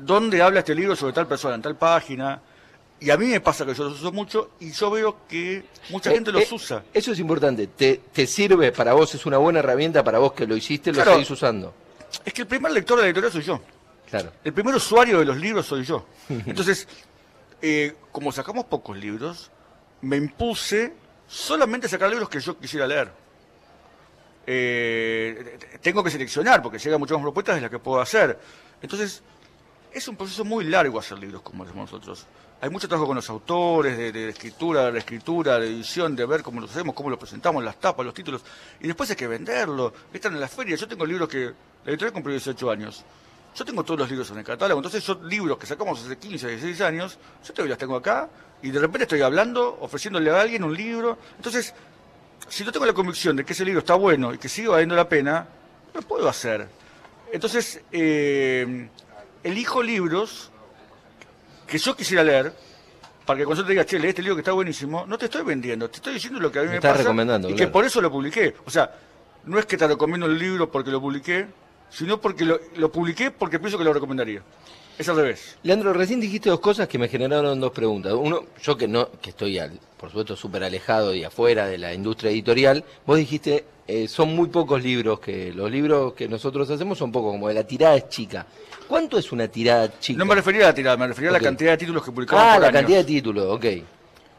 ¿dónde 0.00 0.40
habla 0.40 0.60
este 0.60 0.74
libro 0.74 0.94
sobre 0.94 1.12
tal 1.12 1.26
persona, 1.26 1.56
en 1.56 1.62
tal 1.62 1.76
página? 1.76 2.40
Y 3.00 3.08
a 3.10 3.16
mí 3.16 3.26
me 3.26 3.40
pasa 3.40 3.64
que 3.64 3.72
yo 3.74 3.84
los 3.84 3.94
uso 4.00 4.12
mucho 4.12 4.50
y 4.60 4.72
yo 4.72 4.90
veo 4.90 5.26
que 5.26 5.64
mucha 5.88 6.10
Eh, 6.10 6.14
gente 6.14 6.30
los 6.32 6.42
eh, 6.42 6.48
usa. 6.54 6.84
Eso 6.92 7.12
es 7.12 7.18
importante. 7.18 7.66
Te, 7.68 8.00
te 8.12 8.26
sirve 8.26 8.72
para 8.72 8.92
vos, 8.92 9.14
es 9.14 9.24
una 9.24 9.38
buena 9.38 9.60
herramienta 9.60 10.04
para 10.04 10.18
vos 10.18 10.32
que 10.34 10.46
lo 10.46 10.54
hiciste, 10.56 10.90
lo 10.90 10.96
Claro. 10.96 11.12
seguís 11.12 11.30
usando. 11.30 11.72
Es 12.24 12.32
que 12.34 12.42
el 12.42 12.46
primer 12.48 12.72
lector 12.72 12.96
de 12.98 13.04
la 13.04 13.08
editorial 13.08 13.32
soy 13.32 13.42
yo. 13.42 13.60
Claro. 14.10 14.32
El 14.44 14.52
primer 14.52 14.74
usuario 14.74 15.18
de 15.20 15.24
los 15.24 15.36
libros 15.38 15.64
soy 15.66 15.84
yo. 15.84 16.04
Entonces, 16.28 16.86
eh, 17.62 17.94
como 18.12 18.32
sacamos 18.32 18.66
pocos 18.66 18.96
libros, 18.98 19.50
me 20.02 20.16
impuse 20.16 20.92
solamente 21.26 21.86
a 21.86 21.88
sacar 21.90 22.10
libros 22.10 22.28
que 22.28 22.40
yo 22.40 22.58
quisiera 22.58 22.86
leer. 22.86 23.10
Tengo 25.80 26.02
que 26.04 26.10
seleccionar 26.10 26.62
porque 26.62 26.78
llegan 26.78 26.98
muchas 27.00 27.16
más 27.16 27.22
propuestas 27.22 27.54
de 27.56 27.60
las 27.62 27.70
que 27.70 27.78
puedo 27.78 28.00
hacer. 28.00 28.38
Entonces, 28.82 29.22
es 29.92 30.06
un 30.08 30.16
proceso 30.16 30.44
muy 30.44 30.64
largo 30.64 30.98
hacer 30.98 31.18
libros 31.18 31.42
como 31.42 31.64
hacemos 31.64 31.90
nosotros. 31.90 32.26
Hay 32.62 32.68
mucho 32.68 32.86
trabajo 32.88 33.06
con 33.06 33.16
los 33.16 33.30
autores, 33.30 33.96
de, 33.96 34.28
escritura, 34.28 34.84
de 34.84 34.92
la 34.92 34.98
escritura, 34.98 35.58
de 35.58 35.66
edición, 35.66 36.14
de 36.14 36.26
ver 36.26 36.42
cómo 36.42 36.60
lo 36.60 36.66
hacemos, 36.66 36.94
cómo 36.94 37.08
lo 37.08 37.18
presentamos, 37.18 37.64
las 37.64 37.80
tapas, 37.80 38.04
los 38.04 38.12
títulos. 38.14 38.42
Y 38.80 38.86
después 38.86 39.08
hay 39.08 39.16
que 39.16 39.26
venderlo. 39.26 39.94
Están 40.12 40.34
en 40.34 40.40
las 40.40 40.50
ferias. 40.50 40.78
Yo 40.78 40.86
tengo 40.86 41.06
libros 41.06 41.26
que... 41.26 41.52
La 41.84 41.92
editorial 41.92 42.12
cumplió 42.12 42.34
18 42.34 42.70
años. 42.70 43.02
Yo 43.56 43.64
tengo 43.64 43.82
todos 43.82 44.00
los 44.00 44.10
libros 44.10 44.30
en 44.30 44.38
el 44.38 44.44
catálogo. 44.44 44.78
Entonces 44.78 45.02
yo 45.06 45.18
libros 45.24 45.56
que 45.56 45.66
sacamos 45.66 46.04
hace 46.04 46.18
15, 46.18 46.48
16 46.48 46.80
años, 46.82 47.18
yo 47.42 47.54
todavía 47.54 47.70
los 47.70 47.78
tengo 47.78 47.96
acá. 47.96 48.28
Y 48.60 48.70
de 48.70 48.78
repente 48.78 49.04
estoy 49.04 49.22
hablando, 49.22 49.78
ofreciéndole 49.80 50.30
a 50.30 50.42
alguien 50.42 50.62
un 50.62 50.76
libro. 50.76 51.16
Entonces, 51.38 51.72
si 52.46 52.62
no 52.62 52.72
tengo 52.72 52.84
la 52.84 52.92
convicción 52.92 53.36
de 53.36 53.44
que 53.46 53.54
ese 53.54 53.64
libro 53.64 53.80
está 53.80 53.94
bueno 53.94 54.34
y 54.34 54.38
que 54.38 54.50
sigue 54.50 54.68
valiendo 54.68 54.94
la 54.94 55.08
pena, 55.08 55.48
lo 55.94 56.02
puedo 56.02 56.28
hacer. 56.28 56.68
Entonces, 57.32 57.80
eh, 57.90 58.90
elijo 59.42 59.82
libros 59.82 60.50
que 61.70 61.78
yo 61.78 61.96
quisiera 61.96 62.24
leer, 62.24 62.52
para 63.24 63.38
que 63.38 63.44
cuando 63.44 63.62
yo 63.62 63.66
te 63.66 63.72
diga, 63.72 63.86
che, 63.86 63.98
lee 63.98 64.08
este 64.08 64.22
libro 64.22 64.34
que 64.34 64.40
está 64.40 64.52
buenísimo, 64.52 65.06
no 65.06 65.16
te 65.16 65.26
estoy 65.26 65.42
vendiendo, 65.42 65.88
te 65.88 65.96
estoy 65.96 66.14
diciendo 66.14 66.40
lo 66.40 66.50
que 66.50 66.58
a 66.58 66.62
mí 66.62 66.66
Me 66.66 66.72
me, 66.72 66.76
estás 66.78 66.92
pasa 66.92 67.02
recomendando, 67.04 67.48
y 67.48 67.54
que 67.54 67.68
por 67.68 67.84
eso 67.84 68.00
lo 68.00 68.10
publiqué. 68.10 68.56
O 68.66 68.70
sea, 68.70 68.90
no 69.44 69.58
es 69.58 69.66
que 69.66 69.76
te 69.76 69.86
recomiendo 69.86 70.26
el 70.26 70.36
libro 70.36 70.70
porque 70.70 70.90
lo 70.90 71.00
publiqué, 71.00 71.46
sino 71.88 72.20
porque 72.20 72.44
lo, 72.44 72.60
lo 72.76 72.90
publiqué 72.90 73.30
porque 73.30 73.60
pienso 73.60 73.78
que 73.78 73.84
lo 73.84 73.92
recomendaría. 73.92 74.42
Es 75.00 75.08
al 75.08 75.16
revés. 75.16 75.56
Leandro, 75.62 75.94
recién 75.94 76.20
dijiste 76.20 76.50
dos 76.50 76.60
cosas 76.60 76.86
que 76.86 76.98
me 76.98 77.08
generaron 77.08 77.58
dos 77.58 77.72
preguntas. 77.72 78.12
Uno, 78.12 78.44
yo 78.62 78.76
que 78.76 78.86
no, 78.86 79.08
que 79.22 79.30
estoy 79.30 79.58
al- 79.58 79.80
por 79.96 80.10
supuesto 80.10 80.36
súper 80.36 80.62
alejado 80.62 81.14
y 81.14 81.24
afuera 81.24 81.66
de 81.66 81.78
la 81.78 81.94
industria 81.94 82.30
editorial, 82.30 82.84
vos 83.06 83.16
dijiste, 83.16 83.64
eh, 83.88 84.06
son 84.08 84.36
muy 84.36 84.48
pocos 84.48 84.82
libros 84.82 85.18
que, 85.18 85.54
los 85.54 85.70
libros 85.70 86.12
que 86.12 86.28
nosotros 86.28 86.68
hacemos 86.68 86.98
son 86.98 87.10
pocos, 87.10 87.32
como 87.32 87.48
de 87.48 87.54
la 87.54 87.64
tirada 87.64 87.96
es 87.96 88.10
chica. 88.10 88.44
¿Cuánto 88.86 89.16
es 89.16 89.32
una 89.32 89.48
tirada 89.48 89.98
chica? 89.98 90.18
No 90.18 90.26
me 90.26 90.34
refería 90.34 90.64
a 90.64 90.66
la 90.68 90.74
tirada, 90.74 90.96
me 90.98 91.06
refería 91.06 91.30
a 91.30 91.32
la 91.32 91.40
cantidad 91.40 91.70
de 91.70 91.78
títulos 91.78 92.04
que 92.04 92.12
publicamos 92.12 92.44
Ah, 92.46 92.54
por 92.56 92.62
la 92.64 92.72
cantidad 92.72 92.98
de 92.98 93.04
títulos, 93.04 93.46
ok. 93.56 93.64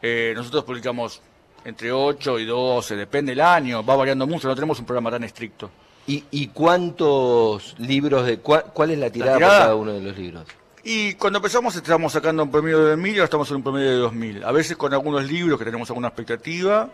Eh, 0.00 0.32
nosotros 0.36 0.62
publicamos 0.62 1.20
entre 1.64 1.90
8 1.90 2.38
y 2.38 2.44
12, 2.44 2.94
depende 2.94 3.32
del 3.32 3.40
año, 3.40 3.84
va 3.84 3.96
variando 3.96 4.28
mucho, 4.28 4.46
no 4.46 4.54
tenemos 4.54 4.78
un 4.78 4.86
programa 4.86 5.10
tan 5.10 5.24
estricto. 5.24 5.70
¿Y, 6.06 6.24
y 6.30 6.48
cuántos 6.48 7.74
libros 7.78 8.26
de 8.26 8.42
cua- 8.42 8.64
cuál 8.72 8.90
es 8.90 8.98
la 8.98 9.10
tirada, 9.10 9.36
tirada? 9.36 9.52
por 9.58 9.62
cada 9.62 9.74
uno 9.76 9.92
de 9.92 10.00
los 10.00 10.16
libros? 10.18 10.44
Y 10.84 11.14
cuando 11.14 11.38
empezamos 11.38 11.76
estábamos 11.76 12.12
sacando 12.12 12.42
un 12.42 12.50
promedio 12.50 12.84
de 12.84 12.96
1.000 12.96 13.06
y 13.06 13.10
ahora 13.12 13.24
estamos 13.24 13.48
en 13.50 13.56
un 13.56 13.62
promedio 13.62 13.90
de 13.90 14.08
2.000. 14.16 14.44
A 14.44 14.50
veces 14.50 14.76
con 14.76 14.92
algunos 14.92 15.24
libros 15.24 15.58
que 15.58 15.64
tenemos 15.64 15.88
alguna 15.90 16.08
expectativa, 16.08 16.90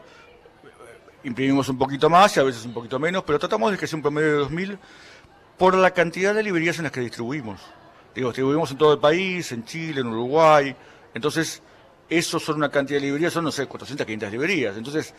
imprimimos 1.25 1.69
un 1.69 1.79
poquito 1.79 2.09
más 2.11 2.37
y 2.37 2.41
a 2.41 2.43
veces 2.43 2.65
un 2.67 2.73
poquito 2.75 2.99
menos, 2.99 3.25
pero 3.25 3.39
tratamos 3.39 3.73
de 3.73 3.79
que 3.79 3.87
sea 3.87 3.97
un 3.97 4.03
promedio 4.03 4.39
de 4.39 4.45
2.000 4.55 4.79
por 5.57 5.75
la 5.75 5.91
cantidad 5.93 6.35
de 6.35 6.43
librerías 6.43 6.77
en 6.79 6.85
las 6.85 6.93
que 6.93 7.01
distribuimos. 7.01 7.61
Digo, 8.15 8.29
distribuimos 8.29 8.71
en 8.71 8.79
todo 8.79 8.93
el 8.93 8.99
país, 8.99 9.51
en 9.53 9.65
Chile, 9.65 10.01
en 10.03 10.07
Uruguay. 10.09 10.75
Entonces, 11.15 11.63
esos 12.09 12.43
son 12.45 12.57
una 12.57 12.71
cantidad 12.71 12.99
de 13.01 13.07
librerías, 13.07 13.33
son, 13.33 13.45
no 13.45 13.53
sé, 13.53 13.67
400, 13.67 14.05
500 14.07 14.31
librerías. 14.33 14.77
Entonces, 14.77 15.15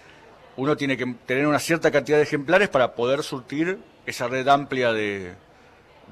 uno 0.60 0.76
tiene 0.78 0.98
que 0.98 1.06
tener 1.26 1.48
una 1.48 1.60
cierta 1.60 1.90
cantidad 1.92 2.18
de 2.18 2.24
ejemplares 2.24 2.70
para 2.70 2.94
poder 2.94 3.24
surtir 3.24 3.78
esa 4.06 4.28
red 4.28 4.48
amplia 4.48 4.92
de, 4.94 5.34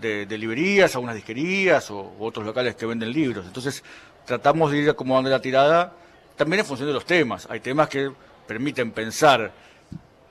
de, 0.01 0.25
de 0.25 0.37
librerías, 0.37 0.95
algunas 0.95 1.15
disquerías 1.15 1.91
o 1.91 2.13
u 2.17 2.23
otros 2.25 2.45
locales 2.45 2.75
que 2.75 2.85
venden 2.85 3.11
libros. 3.11 3.45
Entonces, 3.45 3.83
tratamos 4.25 4.71
de 4.71 4.77
ir 4.79 4.89
acomodando 4.89 5.29
la 5.29 5.41
tirada 5.41 5.93
también 6.35 6.61
en 6.61 6.65
función 6.65 6.87
de 6.87 6.93
los 6.93 7.05
temas. 7.05 7.47
Hay 7.49 7.59
temas 7.59 7.89
que 7.89 8.11
permiten 8.47 8.91
pensar 8.91 9.51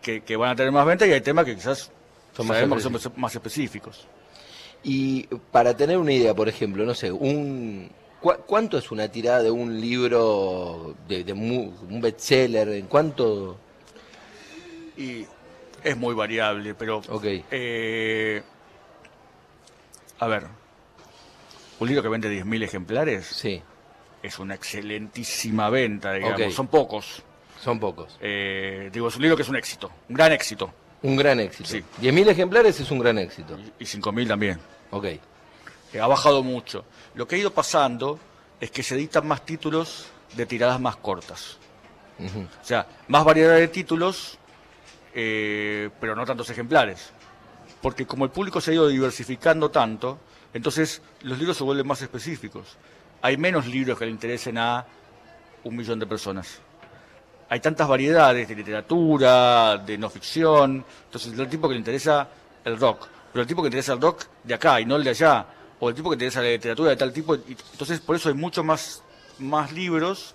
que, 0.00 0.23
que 0.23 0.37
van 0.37 0.50
a 0.50 0.56
tener 0.56 0.73
más 0.73 0.87
venta 0.87 1.06
y 1.06 1.12
hay 1.12 1.20
temas 1.20 1.44
que 1.44 1.54
quizás 1.54 1.90
Son 2.37 2.46
más 2.46 2.56
sabemos 2.56 2.78
que 2.78 2.99
son 2.99 3.12
más 3.16 3.35
específicos. 3.35 4.06
Y 4.82 5.25
para 5.50 5.76
tener 5.76 5.99
una 5.99 6.12
idea, 6.12 6.32
por 6.32 6.49
ejemplo, 6.49 6.85
no 6.85 6.94
sé, 6.94 7.11
un 7.11 7.90
¿cu- 8.20 8.37
¿cuánto 8.46 8.78
es 8.78 8.90
una 8.92 9.08
tirada 9.08 9.42
de 9.42 9.50
un 9.50 9.80
libro 9.80 10.94
de, 11.08 11.25
de 11.25 11.32
un 11.32 12.00
bestseller? 12.00 12.68
¿En 12.68 12.87
cuánto? 12.87 13.58
Y 14.96 15.26
es 15.82 15.96
muy 15.96 16.14
variable, 16.14 16.74
pero... 16.74 16.98
Ok. 17.08 17.24
eh, 17.50 18.42
a 20.18 20.26
ver, 20.26 20.46
un 21.78 21.88
libro 21.88 22.02
que 22.02 22.08
vende 22.08 22.30
10.000 22.42 22.62
ejemplares 22.64 23.26
Sí, 23.26 23.62
es 24.22 24.38
una 24.38 24.54
excelentísima 24.54 25.68
venta, 25.70 26.14
digamos. 26.14 26.40
Ok. 26.40 26.50
Son 26.50 26.66
pocos. 26.68 27.22
son 27.62 27.78
pocos. 27.78 28.16
Eh, 28.20 28.90
digo, 28.92 29.08
es 29.08 29.16
un 29.16 29.22
libro 29.22 29.36
que 29.36 29.42
es 29.42 29.48
un 29.48 29.56
éxito, 29.56 29.90
un 30.08 30.16
gran 30.16 30.32
éxito. 30.32 30.72
Un 31.02 31.16
gran 31.16 31.38
éxito. 31.40 31.68
Sí. 31.68 31.84
10.000 32.00 32.28
ejemplares 32.30 32.80
es 32.80 32.90
un 32.90 32.98
gran 32.98 33.18
éxito. 33.18 33.58
Y 33.78 33.84
5.000 33.84 34.26
también. 34.26 34.58
Ok. 34.90 35.04
Eh, 35.04 35.20
ha 36.00 36.06
bajado 36.06 36.42
mucho. 36.42 36.84
Lo 37.14 37.28
que 37.28 37.36
ha 37.36 37.38
ido 37.38 37.52
pasando 37.52 38.18
es 38.58 38.70
que 38.70 38.82
se 38.82 38.94
editan 38.94 39.28
más 39.28 39.44
títulos 39.44 40.06
de 40.34 40.46
tiradas 40.46 40.80
más 40.80 40.96
cortas. 40.96 41.58
O 42.18 42.64
sea, 42.64 42.86
más 43.08 43.24
variedad 43.24 43.56
de 43.56 43.68
títulos, 43.68 44.38
eh, 45.18 45.88
pero 45.99 46.14
no 46.14 46.26
tantos 46.26 46.50
ejemplares. 46.50 47.11
Porque 47.80 48.06
como 48.06 48.26
el 48.26 48.30
público 48.30 48.61
se 48.61 48.70
ha 48.70 48.75
ido 48.75 48.88
diversificando 48.88 49.70
tanto, 49.70 50.18
entonces 50.52 51.00
los 51.23 51.38
libros 51.38 51.56
se 51.56 51.64
vuelven 51.64 51.87
más 51.87 52.02
específicos. 52.02 52.76
Hay 53.23 53.38
menos 53.38 53.66
libros 53.66 53.99
que 53.99 54.04
le 54.04 54.11
interesen 54.11 54.58
a 54.58 54.87
un 55.64 55.75
millón 55.75 55.99
de 55.99 56.06
personas. 56.06 56.61
Hay 57.49 57.61
tantas 57.61 57.88
variedades 57.88 58.46
de 58.46 58.54
literatura, 58.54 59.78
de 59.78 59.96
no 59.96 60.11
ficción. 60.11 60.85
Entonces, 61.06 61.38
el 61.38 61.49
tipo 61.49 61.66
que 61.66 61.75
le 61.75 61.78
interesa 61.78 62.28
el 62.62 62.78
rock, 62.78 63.08
pero 63.32 63.40
el 63.40 63.49
tipo 63.49 63.62
que 63.62 63.66
le 63.66 63.68
interesa 63.68 63.94
el 63.94 64.02
rock 64.02 64.25
de 64.44 64.52
acá 64.52 64.80
y 64.82 64.85
no 64.85 64.96
el 64.96 65.04
de 65.04 65.11
allá, 65.11 65.46
o 65.80 65.88
el 65.88 65.94
tipo 65.94 66.11
que 66.11 66.16
le 66.16 66.25
interesa 66.25 66.42
la 66.42 66.49
literatura 66.49 66.90
de 66.90 66.96
tal 66.96 67.12
tipo. 67.12 67.35
Entonces, 67.35 68.00
por 68.00 68.16
eso 68.16 68.28
hay 68.28 68.35
mucho 68.35 68.62
más, 68.62 69.02
más 69.38 69.73
libros 69.73 70.35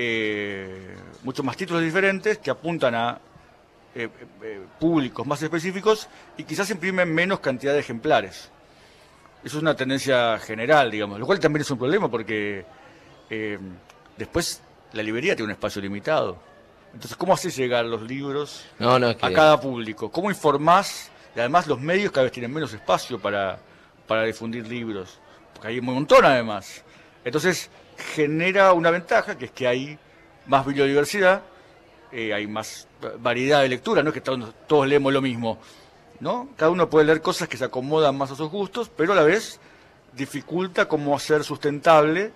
eh, 0.00 0.94
muchos 1.24 1.44
más 1.44 1.56
títulos 1.56 1.82
diferentes 1.82 2.38
que 2.38 2.52
apuntan 2.52 2.94
a 2.94 3.18
eh, 3.94 4.08
eh, 4.42 4.60
públicos 4.78 5.26
más 5.26 5.42
específicos 5.42 6.08
y 6.36 6.44
quizás 6.44 6.70
imprimen 6.70 7.12
menos 7.12 7.40
cantidad 7.40 7.72
de 7.72 7.80
ejemplares. 7.80 8.50
Eso 9.44 9.56
es 9.56 9.62
una 9.62 9.76
tendencia 9.76 10.38
general, 10.38 10.90
digamos, 10.90 11.18
lo 11.18 11.26
cual 11.26 11.38
también 11.38 11.62
es 11.62 11.70
un 11.70 11.78
problema 11.78 12.10
porque 12.10 12.64
después 14.16 14.62
la 14.92 15.02
librería 15.02 15.36
tiene 15.36 15.46
un 15.46 15.52
espacio 15.52 15.80
limitado. 15.80 16.38
Entonces, 16.92 17.16
¿cómo 17.16 17.34
haces 17.34 17.54
llegar 17.56 17.84
los 17.84 18.02
libros 18.02 18.64
a 18.80 19.30
cada 19.32 19.60
público? 19.60 20.10
¿Cómo 20.10 20.30
informás? 20.30 21.10
Y 21.36 21.40
además 21.40 21.66
los 21.66 21.80
medios 21.80 22.10
cada 22.10 22.24
vez 22.24 22.32
tienen 22.32 22.52
menos 22.52 22.72
espacio 22.72 23.18
para, 23.18 23.58
para 24.06 24.24
difundir 24.24 24.66
libros, 24.66 25.18
porque 25.52 25.68
hay 25.68 25.78
un 25.78 25.84
montón 25.84 26.24
además. 26.24 26.82
Entonces, 27.24 27.70
genera 28.14 28.72
una 28.72 28.90
ventaja, 28.90 29.36
que 29.36 29.46
es 29.46 29.50
que 29.50 29.68
hay 29.68 29.98
más 30.46 30.64
biodiversidad, 30.66 31.42
eh, 32.12 32.32
hay 32.32 32.46
más 32.46 32.88
variedad 33.20 33.62
de 33.62 33.68
lectura, 33.68 34.02
no 34.02 34.10
es 34.10 34.14
que 34.14 34.20
todos, 34.20 34.52
todos, 34.66 34.86
leemos 34.86 35.12
lo 35.12 35.20
mismo, 35.20 35.58
¿no? 36.20 36.48
Cada 36.56 36.70
uno 36.70 36.88
puede 36.88 37.06
leer 37.06 37.20
cosas 37.20 37.48
que 37.48 37.56
se 37.56 37.64
acomodan 37.64 38.16
más 38.16 38.30
a 38.30 38.36
sus 38.36 38.50
gustos, 38.50 38.90
pero 38.94 39.12
a 39.12 39.16
la 39.16 39.22
vez 39.22 39.60
dificulta 40.14 40.88
cómo 40.88 41.14
hacer 41.14 41.44
sustentable 41.44 42.32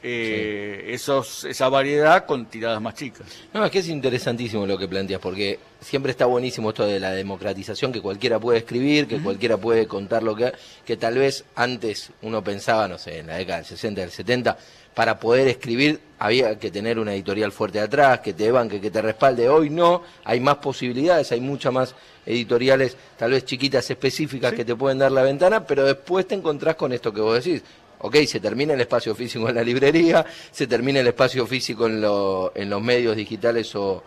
eh, 0.00 0.90
esos, 0.90 1.42
esa 1.44 1.68
variedad 1.68 2.24
con 2.24 2.46
tiradas 2.46 2.80
más 2.80 2.94
chicas. 2.94 3.26
No, 3.52 3.64
es 3.64 3.70
que 3.72 3.80
es 3.80 3.88
interesantísimo 3.88 4.64
lo 4.64 4.78
que 4.78 4.86
planteas, 4.86 5.20
porque 5.20 5.58
siempre 5.80 6.12
está 6.12 6.26
buenísimo 6.26 6.68
esto 6.68 6.86
de 6.86 7.00
la 7.00 7.10
democratización, 7.10 7.92
que 7.92 8.00
cualquiera 8.00 8.38
puede 8.38 8.58
escribir, 8.58 9.08
que 9.08 9.18
cualquiera 9.20 9.56
puede 9.56 9.88
contar 9.88 10.22
lo 10.22 10.36
que... 10.36 10.52
que 10.86 10.96
tal 10.96 11.18
vez 11.18 11.44
antes 11.56 12.12
uno 12.22 12.44
pensaba, 12.44 12.86
no 12.86 12.96
sé, 12.96 13.18
en 13.18 13.26
la 13.26 13.36
década 13.38 13.58
del 13.58 13.66
60, 13.66 14.00
del 14.00 14.10
70, 14.10 14.58
para 14.98 15.20
poder 15.20 15.46
escribir 15.46 16.00
había 16.18 16.58
que 16.58 16.72
tener 16.72 16.98
una 16.98 17.14
editorial 17.14 17.52
fuerte 17.52 17.78
atrás, 17.78 18.18
que 18.18 18.32
te 18.32 18.50
banque, 18.50 18.80
que 18.80 18.90
te 18.90 19.00
respalde. 19.00 19.48
Hoy 19.48 19.70
no, 19.70 20.02
hay 20.24 20.40
más 20.40 20.56
posibilidades, 20.56 21.30
hay 21.30 21.40
muchas 21.40 21.72
más 21.72 21.94
editoriales, 22.26 22.96
tal 23.16 23.30
vez 23.30 23.44
chiquitas 23.44 23.88
específicas 23.88 24.52
que 24.54 24.64
te 24.64 24.74
pueden 24.74 24.98
dar 24.98 25.12
la 25.12 25.22
ventana, 25.22 25.64
pero 25.64 25.84
después 25.84 26.26
te 26.26 26.34
encontrás 26.34 26.74
con 26.74 26.92
esto 26.92 27.12
que 27.14 27.20
vos 27.20 27.44
decís 27.44 27.62
ok, 28.00 28.16
se 28.26 28.40
termina 28.40 28.74
el 28.74 28.80
espacio 28.80 29.14
físico 29.14 29.48
en 29.48 29.54
la 29.54 29.62
librería, 29.62 30.26
se 30.50 30.66
termina 30.66 30.98
el 30.98 31.06
espacio 31.06 31.46
físico 31.46 31.86
en, 31.86 32.00
los 32.00 32.82
medios 32.82 33.14
digitales 33.14 33.72
o, 33.76 34.02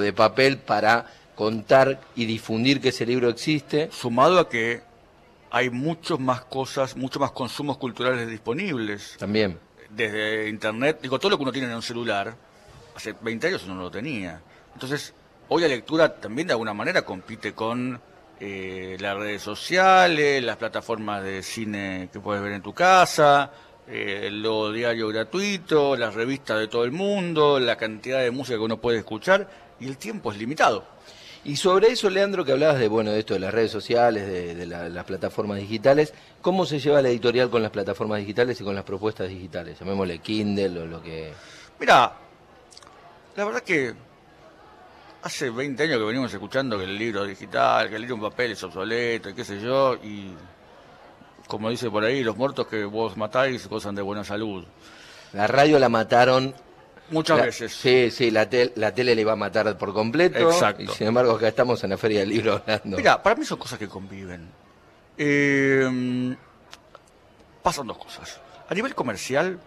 de 0.00 0.14
papel 0.14 0.56
para 0.56 1.04
contar 1.34 2.00
y 2.16 2.24
difundir 2.24 2.80
que 2.80 2.88
ese 2.88 3.04
libro 3.04 3.28
existe. 3.28 3.90
Sumado 3.92 4.38
a 4.38 4.48
que 4.48 4.80
hay 5.50 5.68
muchas 5.68 6.18
más 6.18 6.40
cosas, 6.46 6.96
muchos 6.96 7.20
más 7.20 7.32
consumos 7.32 7.76
culturales 7.76 8.26
disponibles. 8.30 9.16
También. 9.18 9.58
Desde 9.94 10.48
internet, 10.48 11.00
digo, 11.02 11.18
todo 11.18 11.30
lo 11.30 11.36
que 11.36 11.42
uno 11.42 11.52
tiene 11.52 11.68
en 11.68 11.74
un 11.74 11.82
celular, 11.82 12.34
hace 12.96 13.14
20 13.20 13.46
años 13.46 13.64
uno 13.64 13.74
no 13.74 13.82
lo 13.82 13.90
tenía. 13.90 14.40
Entonces, 14.72 15.14
hoy 15.48 15.62
la 15.62 15.68
lectura 15.68 16.14
también 16.14 16.46
de 16.48 16.54
alguna 16.54 16.72
manera 16.72 17.02
compite 17.02 17.52
con 17.52 18.00
eh, 18.40 18.96
las 18.98 19.16
redes 19.16 19.42
sociales, 19.42 20.42
las 20.42 20.56
plataformas 20.56 21.22
de 21.22 21.42
cine 21.42 22.08
que 22.12 22.20
puedes 22.20 22.42
ver 22.42 22.52
en 22.52 22.62
tu 22.62 22.72
casa, 22.72 23.52
eh, 23.86 24.30
lo 24.32 24.72
diario 24.72 25.08
gratuito, 25.08 25.96
las 25.96 26.14
revistas 26.14 26.58
de 26.58 26.68
todo 26.68 26.84
el 26.84 26.92
mundo, 26.92 27.60
la 27.60 27.76
cantidad 27.76 28.20
de 28.20 28.30
música 28.30 28.56
que 28.56 28.64
uno 28.64 28.78
puede 28.78 28.98
escuchar 28.98 29.48
y 29.78 29.86
el 29.86 29.98
tiempo 29.98 30.32
es 30.32 30.38
limitado. 30.38 30.91
Y 31.44 31.56
sobre 31.56 31.88
eso, 31.88 32.08
Leandro, 32.08 32.44
que 32.44 32.52
hablabas 32.52 32.78
de 32.78 32.86
bueno 32.86 33.10
de 33.10 33.18
esto 33.18 33.34
de 33.34 33.40
las 33.40 33.52
redes 33.52 33.72
sociales, 33.72 34.26
de, 34.28 34.64
las 34.64 35.04
plataformas 35.04 35.58
digitales, 35.58 36.14
¿cómo 36.40 36.64
se 36.64 36.78
lleva 36.78 37.02
la 37.02 37.08
editorial 37.08 37.50
con 37.50 37.62
las 37.62 37.72
plataformas 37.72 38.20
digitales 38.20 38.60
y 38.60 38.64
con 38.64 38.76
las 38.76 38.84
propuestas 38.84 39.28
digitales? 39.28 39.78
Llamémosle 39.80 40.20
Kindle 40.20 40.80
o 40.80 40.86
lo 40.86 41.02
que. 41.02 41.32
Mira, 41.80 42.12
la 43.34 43.44
verdad 43.44 43.62
que 43.62 43.92
hace 45.22 45.50
20 45.50 45.82
años 45.82 45.98
que 45.98 46.04
venimos 46.04 46.32
escuchando 46.32 46.78
que 46.78 46.84
el 46.84 46.96
libro 46.96 47.24
digital, 47.24 47.88
que 47.88 47.96
el 47.96 48.02
libro 48.02 48.16
en 48.16 48.22
papel 48.22 48.52
es 48.52 48.62
obsoleto 48.62 49.30
y 49.30 49.34
qué 49.34 49.44
sé 49.44 49.60
yo, 49.60 49.96
y 49.96 50.32
como 51.48 51.70
dice 51.70 51.90
por 51.90 52.04
ahí, 52.04 52.22
los 52.22 52.36
muertos 52.36 52.68
que 52.68 52.84
vos 52.84 53.16
matáis 53.16 53.66
gozan 53.66 53.96
de 53.96 54.02
buena 54.02 54.22
salud. 54.22 54.64
La 55.32 55.48
radio 55.48 55.80
la 55.80 55.88
mataron 55.88 56.54
Muchas 57.12 57.40
veces. 57.40 57.72
Sí, 57.72 58.10
sí, 58.10 58.30
la, 58.30 58.48
la 58.74 58.94
tele 58.94 59.14
le 59.14 59.20
iba 59.20 59.32
a 59.32 59.36
matar 59.36 59.76
por 59.78 59.92
completo. 59.92 60.38
Exacto. 60.38 60.82
Y 60.82 60.88
sin 60.88 61.08
embargo, 61.08 61.32
acá 61.32 61.48
estamos 61.48 61.82
en 61.84 61.90
la 61.90 61.98
Feria 61.98 62.20
del 62.20 62.30
Libro 62.30 62.54
hablando. 62.54 62.96
Mira, 62.96 63.22
para 63.22 63.36
mí 63.36 63.44
son 63.44 63.58
cosas 63.58 63.78
que 63.78 63.88
conviven. 63.88 64.48
Eh, 65.16 66.34
pasan 67.62 67.86
dos 67.86 67.98
cosas. 67.98 68.40
A 68.68 68.74
nivel 68.74 68.94
comercial, 68.94 69.58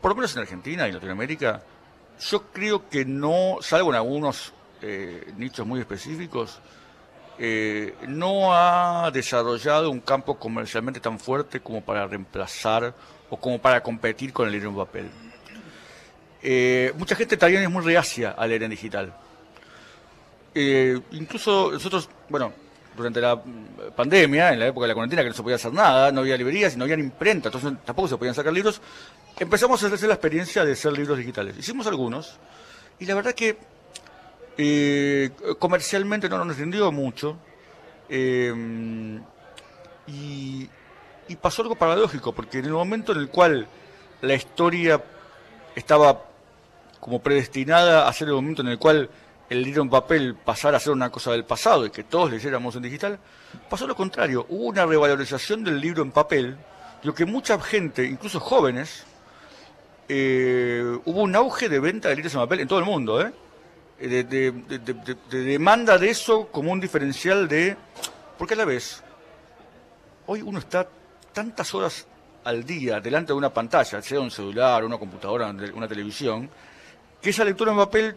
por 0.00 0.12
lo 0.12 0.16
menos 0.16 0.34
en 0.36 0.42
Argentina 0.42 0.88
y 0.88 0.92
Latinoamérica, 0.92 1.62
yo 2.20 2.44
creo 2.52 2.88
que 2.88 3.04
no, 3.04 3.58
salvo 3.60 3.90
en 3.90 3.96
algunos 3.96 4.52
eh, 4.82 5.32
nichos 5.36 5.66
muy 5.66 5.80
específicos, 5.80 6.60
eh, 7.38 7.94
no 8.08 8.54
ha 8.54 9.10
desarrollado 9.10 9.90
un 9.90 10.00
campo 10.00 10.38
comercialmente 10.38 11.00
tan 11.00 11.18
fuerte 11.18 11.60
como 11.60 11.82
para 11.82 12.06
reemplazar 12.06 12.94
o 13.28 13.36
como 13.36 13.58
para 13.58 13.82
competir 13.82 14.32
con 14.32 14.46
el 14.46 14.52
libro 14.52 14.70
en 14.70 14.76
papel. 14.76 15.10
Eh, 16.48 16.92
mucha 16.96 17.16
gente 17.16 17.36
también 17.36 17.64
es 17.64 17.68
muy 17.68 17.84
reacia 17.84 18.30
a 18.30 18.46
leer 18.46 18.62
en 18.62 18.70
digital. 18.70 19.12
incluso 20.54 21.72
nosotros, 21.72 22.08
bueno, 22.28 22.52
durante 22.96 23.20
la 23.20 23.42
pandemia, 23.96 24.52
en 24.52 24.60
la 24.60 24.68
época 24.68 24.84
de 24.84 24.88
la 24.88 24.94
cuarentena, 24.94 25.22
que 25.22 25.30
no 25.30 25.34
se 25.34 25.42
podía 25.42 25.56
hacer 25.56 25.72
nada, 25.72 26.12
no 26.12 26.20
había 26.20 26.36
librerías 26.36 26.74
y 26.74 26.76
no 26.76 26.84
había 26.84 26.96
imprenta, 26.96 27.48
entonces 27.48 27.72
tampoco 27.84 28.06
se 28.06 28.16
podían 28.16 28.32
sacar 28.32 28.52
libros, 28.52 28.80
empezamos 29.40 29.82
a 29.82 29.88
hacer 29.88 30.06
la 30.06 30.14
experiencia 30.14 30.64
de 30.64 30.74
hacer 30.74 30.92
libros 30.92 31.18
digitales. 31.18 31.58
Hicimos 31.58 31.88
algunos, 31.88 32.38
y 33.00 33.06
la 33.06 33.16
verdad 33.16 33.34
que 33.34 33.58
eh, 34.56 35.30
comercialmente 35.58 36.28
no 36.28 36.44
nos 36.44 36.56
entendió 36.56 36.92
mucho. 36.92 37.36
Eh, 38.08 39.20
y, 40.06 40.68
pasó 41.42 41.62
algo 41.62 41.74
paradójico, 41.74 42.32
porque 42.32 42.60
en 42.60 42.66
el 42.66 42.72
momento 42.72 43.10
en 43.10 43.18
el 43.18 43.28
cual 43.30 43.66
la 44.22 44.34
historia 44.34 45.02
estaba 45.74 46.22
como 47.06 47.20
predestinada 47.20 48.08
a 48.08 48.12
ser 48.12 48.26
el 48.26 48.34
momento 48.34 48.62
en 48.62 48.68
el 48.68 48.78
cual 48.78 49.08
el 49.48 49.62
libro 49.62 49.80
en 49.80 49.88
papel 49.88 50.34
pasara 50.34 50.76
a 50.76 50.80
ser 50.80 50.92
una 50.92 51.08
cosa 51.08 51.30
del 51.30 51.44
pasado 51.44 51.86
y 51.86 51.90
que 51.90 52.02
todos 52.02 52.32
leyéramos 52.32 52.74
en 52.74 52.82
digital, 52.82 53.20
pasó 53.70 53.86
lo 53.86 53.94
contrario. 53.94 54.44
Hubo 54.48 54.64
una 54.64 54.84
revalorización 54.84 55.62
del 55.62 55.80
libro 55.80 56.02
en 56.02 56.10
papel, 56.10 56.56
lo 57.04 57.14
que 57.14 57.24
mucha 57.24 57.60
gente, 57.60 58.04
incluso 58.04 58.40
jóvenes, 58.40 59.04
eh, 60.08 60.98
hubo 61.04 61.22
un 61.22 61.36
auge 61.36 61.68
de 61.68 61.78
venta 61.78 62.08
de 62.08 62.16
libros 62.16 62.34
en 62.34 62.40
papel 62.40 62.58
en 62.58 62.66
todo 62.66 62.80
el 62.80 62.84
mundo, 62.84 63.22
¿eh? 63.22 63.32
de, 64.00 64.24
de, 64.24 65.44
demanda 65.44 65.98
de 65.98 66.10
eso 66.10 66.48
como 66.48 66.72
un 66.72 66.80
diferencial 66.80 67.46
de... 67.46 67.76
Porque 68.36 68.54
a 68.54 68.56
la 68.56 68.64
vez, 68.64 69.00
hoy 70.26 70.42
uno 70.42 70.58
está 70.58 70.88
tantas 71.32 71.72
horas 71.72 72.04
al 72.42 72.64
día 72.64 73.00
delante 73.00 73.28
de 73.28 73.38
una 73.38 73.54
pantalla, 73.54 74.02
sea 74.02 74.18
un 74.18 74.32
celular, 74.32 74.84
una 74.84 74.98
computadora, 74.98 75.54
una 75.72 75.86
televisión, 75.86 76.50
que 77.26 77.30
esa 77.30 77.44
lectura 77.44 77.72
en 77.72 77.78
papel 77.78 78.14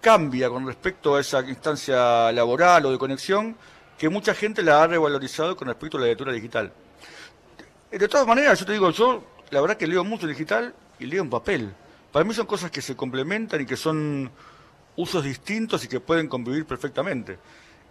cambia 0.00 0.50
con 0.50 0.66
respecto 0.66 1.14
a 1.14 1.20
esa 1.20 1.48
instancia 1.48 2.32
laboral 2.32 2.86
o 2.86 2.90
de 2.90 2.98
conexión, 2.98 3.54
que 3.96 4.08
mucha 4.08 4.34
gente 4.34 4.64
la 4.64 4.82
ha 4.82 4.86
revalorizado 4.88 5.56
con 5.56 5.68
respecto 5.68 5.96
a 5.96 6.00
la 6.00 6.08
lectura 6.08 6.32
digital. 6.32 6.72
De 7.88 8.08
todas 8.08 8.26
maneras, 8.26 8.58
yo 8.58 8.66
te 8.66 8.72
digo, 8.72 8.90
yo 8.90 9.22
la 9.50 9.60
verdad 9.60 9.76
que 9.76 9.86
leo 9.86 10.02
mucho 10.02 10.26
digital 10.26 10.74
y 10.98 11.06
leo 11.06 11.22
en 11.22 11.30
papel. 11.30 11.72
Para 12.10 12.24
mí 12.24 12.34
son 12.34 12.46
cosas 12.46 12.72
que 12.72 12.82
se 12.82 12.96
complementan 12.96 13.60
y 13.60 13.64
que 13.64 13.76
son 13.76 14.28
usos 14.96 15.22
distintos 15.22 15.84
y 15.84 15.86
que 15.86 16.00
pueden 16.00 16.26
convivir 16.26 16.66
perfectamente. 16.66 17.38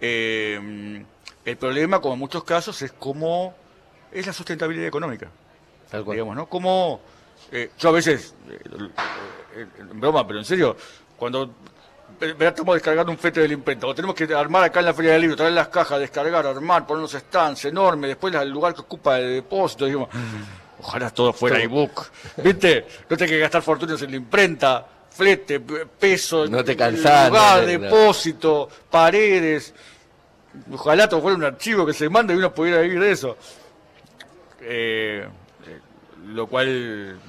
Eh, 0.01 1.01
el 1.45 1.55
problema, 1.55 2.01
como 2.01 2.15
en 2.15 2.19
muchos 2.19 2.43
casos, 2.43 2.81
es 2.81 2.91
cómo 2.91 3.55
es 4.11 4.27
la 4.27 4.33
sustentabilidad 4.33 4.87
económica. 4.87 5.31
Digamos, 5.93 6.35
¿no? 6.35 6.49
Como 6.49 6.99
eh, 7.51 7.71
yo 7.77 7.89
a 7.89 7.91
veces, 7.91 8.35
eh, 8.49 9.65
en 9.79 9.99
broma, 9.99 10.25
pero 10.27 10.39
en 10.39 10.45
serio, 10.45 10.75
cuando 11.17 11.55
estamos 12.39 12.75
descargando 12.75 13.11
un 13.11 13.17
fete 13.17 13.41
del 13.41 13.51
imprenta, 13.51 13.87
o 13.87 13.95
tenemos 13.95 14.15
que 14.15 14.33
armar 14.33 14.63
acá 14.63 14.79
en 14.79 14.85
la 14.87 14.93
feria 14.93 15.13
del 15.13 15.21
libro, 15.21 15.35
traer 15.35 15.53
las 15.53 15.67
cajas, 15.69 15.99
descargar, 15.99 16.45
armar, 16.45 16.85
poner 16.85 16.99
unos 16.99 17.13
stands 17.13 17.65
enormes, 17.65 18.09
después 18.09 18.33
el 18.33 18.49
lugar 18.49 18.73
que 18.73 18.81
ocupa 18.81 19.19
el 19.19 19.35
depósito, 19.35 19.85
digamos, 19.85 20.09
ojalá 20.79 21.09
todo 21.09 21.33
fuera 21.33 21.61
ebook, 21.61 22.07
¿viste? 22.37 22.85
No 23.09 23.17
tengo 23.17 23.29
que 23.29 23.39
gastar 23.39 23.61
fortunas 23.61 24.01
en 24.01 24.11
la 24.11 24.17
imprenta, 24.17 24.87
flete, 25.09 25.59
peso, 25.59 26.47
no 26.47 26.63
te 26.63 26.75
cansás, 26.75 27.29
lugar, 27.29 27.65
depósito, 27.65 28.69
paredes. 28.89 29.73
Ojalá 30.71 31.07
todo 31.07 31.21
fuera 31.21 31.37
un 31.37 31.43
archivo 31.43 31.85
que 31.85 31.93
se 31.93 32.09
mande 32.09 32.33
y 32.33 32.37
uno 32.37 32.53
pudiera 32.53 32.81
vivir 32.81 32.99
de 32.99 33.11
eso. 33.11 33.37
Eh, 34.61 35.27
eh, 35.27 35.29
lo 36.25 36.47
cual 36.47 37.19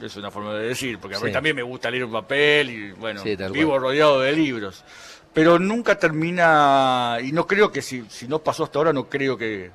es 0.00 0.16
una 0.16 0.30
forma 0.30 0.54
de 0.54 0.68
decir, 0.68 0.98
porque 0.98 1.16
a 1.16 1.20
mí 1.20 1.32
también 1.32 1.56
me 1.56 1.62
gusta 1.62 1.90
leer 1.90 2.04
un 2.04 2.12
papel 2.12 2.70
y 2.70 2.92
bueno, 2.92 3.22
vivo 3.52 3.78
rodeado 3.78 4.20
de 4.20 4.32
libros. 4.32 4.84
Pero 5.32 5.58
nunca 5.58 5.98
termina, 5.98 7.18
y 7.22 7.32
no 7.32 7.46
creo 7.46 7.70
que 7.70 7.82
si, 7.82 8.04
si 8.08 8.26
no 8.26 8.38
pasó 8.40 8.64
hasta 8.64 8.78
ahora, 8.78 8.92
no 8.92 9.08
creo 9.08 9.36
que, 9.36 9.70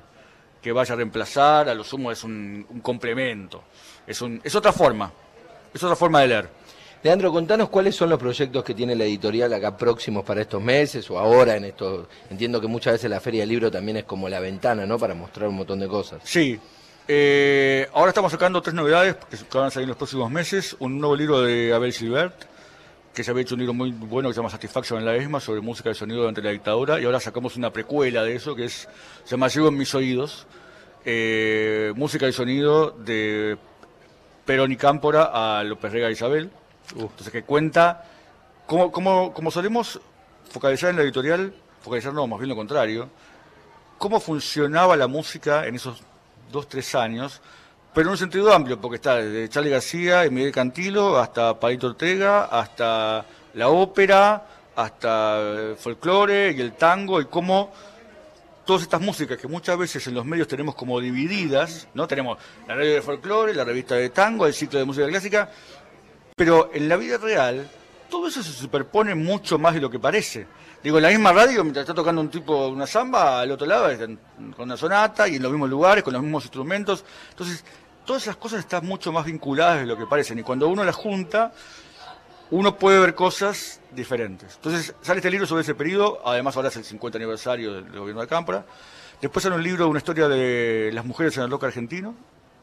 que 0.60 0.72
vaya 0.72 0.94
a 0.94 0.96
reemplazar, 0.96 1.68
a 1.68 1.74
lo 1.74 1.84
sumo 1.84 2.10
es 2.10 2.24
un, 2.24 2.66
un 2.68 2.80
complemento, 2.80 3.62
es, 4.06 4.20
un, 4.20 4.40
es 4.44 4.54
otra 4.54 4.72
forma, 4.72 5.12
es 5.72 5.82
otra 5.82 5.96
forma 5.96 6.20
de 6.20 6.28
leer. 6.28 6.48
Leandro, 7.04 7.30
contanos 7.30 7.68
cuáles 7.68 7.94
son 7.94 8.08
los 8.08 8.18
proyectos 8.18 8.64
que 8.64 8.72
tiene 8.72 8.94
la 8.96 9.04
editorial 9.04 9.52
acá 9.52 9.76
próximos 9.76 10.24
para 10.24 10.40
estos 10.40 10.62
meses 10.62 11.10
o 11.10 11.18
ahora 11.18 11.54
en 11.54 11.64
esto. 11.64 12.08
Entiendo 12.30 12.62
que 12.62 12.66
muchas 12.66 12.94
veces 12.94 13.10
la 13.10 13.20
Feria 13.20 13.42
del 13.42 13.50
Libro 13.50 13.70
también 13.70 13.98
es 13.98 14.04
como 14.04 14.26
la 14.26 14.40
ventana, 14.40 14.86
¿no? 14.86 14.98
Para 14.98 15.12
mostrar 15.12 15.50
un 15.50 15.56
montón 15.56 15.80
de 15.80 15.86
cosas. 15.86 16.22
Sí. 16.24 16.58
Eh, 17.06 17.86
ahora 17.92 18.10
estamos 18.10 18.32
sacando 18.32 18.62
tres 18.62 18.74
novedades 18.74 19.16
que 19.16 19.58
van 19.58 19.66
a 19.66 19.70
salir 19.70 19.84
en 19.84 19.88
los 19.90 19.98
próximos 19.98 20.30
meses. 20.30 20.74
Un 20.78 20.98
nuevo 20.98 21.14
libro 21.14 21.42
de 21.42 21.74
Abel 21.74 21.92
Silbert, 21.92 22.34
que 23.12 23.22
se 23.22 23.30
había 23.30 23.42
hecho 23.42 23.56
un 23.56 23.60
libro 23.60 23.74
muy 23.74 23.90
bueno 23.90 24.30
que 24.30 24.34
se 24.34 24.38
llama 24.38 24.48
Satisfaction 24.48 24.98
en 25.00 25.04
la 25.04 25.14
ESMA 25.14 25.38
sobre 25.38 25.60
música 25.60 25.90
de 25.90 25.94
sonido 25.94 26.20
durante 26.20 26.40
la 26.40 26.50
dictadura. 26.50 26.98
Y 26.98 27.04
ahora 27.04 27.20
sacamos 27.20 27.56
una 27.56 27.70
precuela 27.70 28.22
de 28.22 28.36
eso 28.36 28.54
que 28.54 28.64
es, 28.64 28.88
se 29.24 29.30
llama 29.30 29.48
Llevo 29.48 29.68
en 29.68 29.76
mis 29.76 29.94
oídos. 29.94 30.46
Eh, 31.04 31.92
música 31.94 32.24
de 32.24 32.32
sonido 32.32 32.92
de 32.92 33.58
Perón 34.46 34.72
y 34.72 34.76
Cámpora 34.76 35.58
a 35.58 35.62
López 35.62 35.92
Rega 35.92 36.10
Isabel. 36.10 36.50
Entonces, 36.96 37.30
que 37.30 37.42
cuenta, 37.42 38.04
como, 38.66 38.90
como, 38.90 39.34
como 39.34 39.50
solemos 39.50 40.00
focalizar 40.50 40.88
en 40.88 40.96
la 40.96 41.02
editorial, 41.02 41.52
focalizar 41.82 42.14
no, 42.14 42.26
más 42.26 42.38
bien 42.38 42.48
lo 42.48 42.56
contrario, 42.56 43.10
cómo 43.98 44.20
funcionaba 44.20 44.96
la 44.96 45.06
música 45.06 45.66
en 45.66 45.74
esos 45.74 46.02
dos, 46.54 46.68
tres 46.68 46.94
años, 46.94 47.42
pero 47.92 48.08
en 48.08 48.12
un 48.12 48.18
sentido 48.18 48.52
amplio, 48.52 48.80
porque 48.80 48.96
está 48.96 49.16
desde 49.16 49.48
Charlie 49.48 49.70
García 49.70 50.24
y 50.24 50.30
Miguel 50.30 50.52
Cantilo 50.52 51.18
hasta 51.18 51.58
Palito 51.58 51.88
Ortega, 51.88 52.44
hasta 52.44 53.24
la 53.54 53.68
ópera, 53.68 54.46
hasta 54.76 55.40
el 55.40 55.76
folclore 55.76 56.52
y 56.52 56.60
el 56.60 56.74
tango, 56.74 57.20
y 57.20 57.26
cómo 57.26 57.72
todas 58.64 58.82
estas 58.82 59.00
músicas 59.00 59.36
que 59.36 59.48
muchas 59.48 59.76
veces 59.76 60.06
en 60.06 60.14
los 60.14 60.24
medios 60.24 60.46
tenemos 60.46 60.76
como 60.76 61.00
divididas, 61.00 61.88
¿no? 61.92 62.06
Tenemos 62.06 62.38
la 62.68 62.76
radio 62.76 62.94
de 62.94 63.02
folclore, 63.02 63.52
la 63.52 63.64
revista 63.64 63.96
de 63.96 64.10
tango, 64.10 64.46
el 64.46 64.54
ciclo 64.54 64.78
de 64.78 64.84
música 64.84 65.08
clásica, 65.08 65.50
pero 66.36 66.70
en 66.72 66.88
la 66.88 66.96
vida 66.96 67.18
real 67.18 67.68
todo 68.08 68.28
eso 68.28 68.42
se 68.42 68.52
superpone 68.52 69.14
mucho 69.14 69.58
más 69.58 69.74
de 69.74 69.80
lo 69.80 69.90
que 69.90 69.98
parece. 69.98 70.46
Digo, 70.82 70.98
en 70.98 71.02
la 71.02 71.08
misma 71.08 71.32
radio, 71.32 71.62
mientras 71.64 71.84
está 71.84 71.94
tocando 71.94 72.20
un 72.20 72.28
tipo 72.28 72.68
una 72.68 72.86
samba, 72.86 73.40
al 73.40 73.50
otro 73.50 73.66
lado 73.66 73.88
con 74.54 74.64
una 74.64 74.76
sonata 74.76 75.26
y 75.28 75.36
en 75.36 75.42
los 75.42 75.50
mismos 75.50 75.70
lugares, 75.70 76.04
con 76.04 76.12
los 76.12 76.22
mismos 76.22 76.44
instrumentos. 76.44 77.04
Entonces, 77.30 77.64
todas 78.04 78.22
esas 78.22 78.36
cosas 78.36 78.60
están 78.60 78.84
mucho 78.84 79.12
más 79.12 79.24
vinculadas 79.24 79.80
de 79.80 79.86
lo 79.86 79.96
que 79.96 80.06
parecen. 80.06 80.38
Y 80.38 80.42
cuando 80.42 80.68
uno 80.68 80.84
las 80.84 80.94
junta, 80.94 81.52
uno 82.50 82.76
puede 82.76 82.98
ver 82.98 83.14
cosas 83.14 83.80
diferentes. 83.92 84.56
Entonces 84.56 84.94
sale 85.00 85.18
este 85.18 85.30
libro 85.30 85.46
sobre 85.46 85.62
ese 85.62 85.74
periodo, 85.74 86.20
además 86.24 86.56
ahora 86.56 86.68
es 86.68 86.76
el 86.76 86.84
50 86.84 87.18
aniversario 87.18 87.72
del, 87.74 87.98
gobierno 87.98 88.20
de 88.20 88.28
Cámpora. 88.28 88.64
Después 89.20 89.42
sale 89.42 89.56
un 89.56 89.62
libro, 89.62 89.88
una 89.88 89.98
historia 89.98 90.28
de 90.28 90.90
las 90.92 91.04
mujeres 91.04 91.36
en 91.36 91.44
el 91.44 91.50
rock 91.50 91.64
argentino, 91.64 92.14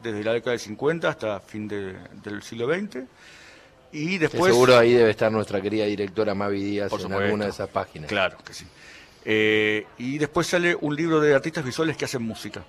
desde 0.04 0.24
la 0.24 0.34
década 0.34 0.52
del 0.52 0.60
50 0.60 1.10
hasta 1.10 1.40
fin 1.40 1.68
del 1.68 2.44
siglo 2.44 2.68
XX. 2.68 3.06
Y 3.92 4.18
después... 4.18 4.54
seguro 4.54 4.78
ahí 4.78 4.94
debe 4.94 5.12
estar 5.12 5.32
nuestra 5.32 5.62
querida 5.62 5.86
directora 5.86 6.34
Mavi 6.34 6.64
Díaz 6.64 6.92
en 6.94 7.14
alguna 7.14 7.46
de 7.46 7.52
esas 7.52 7.70
páginas. 7.70 8.10
Claro 8.10 8.38
que 8.46 8.54
sí. 8.54 8.66
Eh, 9.24 9.86
y 9.98 10.18
después 10.18 10.48
sale 10.48 10.76
un 10.80 10.96
libro 10.96 11.20
de 11.20 11.36
artistas 11.36 11.64
visuales 11.64 11.98
que 11.98 12.06
hacen 12.06 12.24
música. 12.24 12.64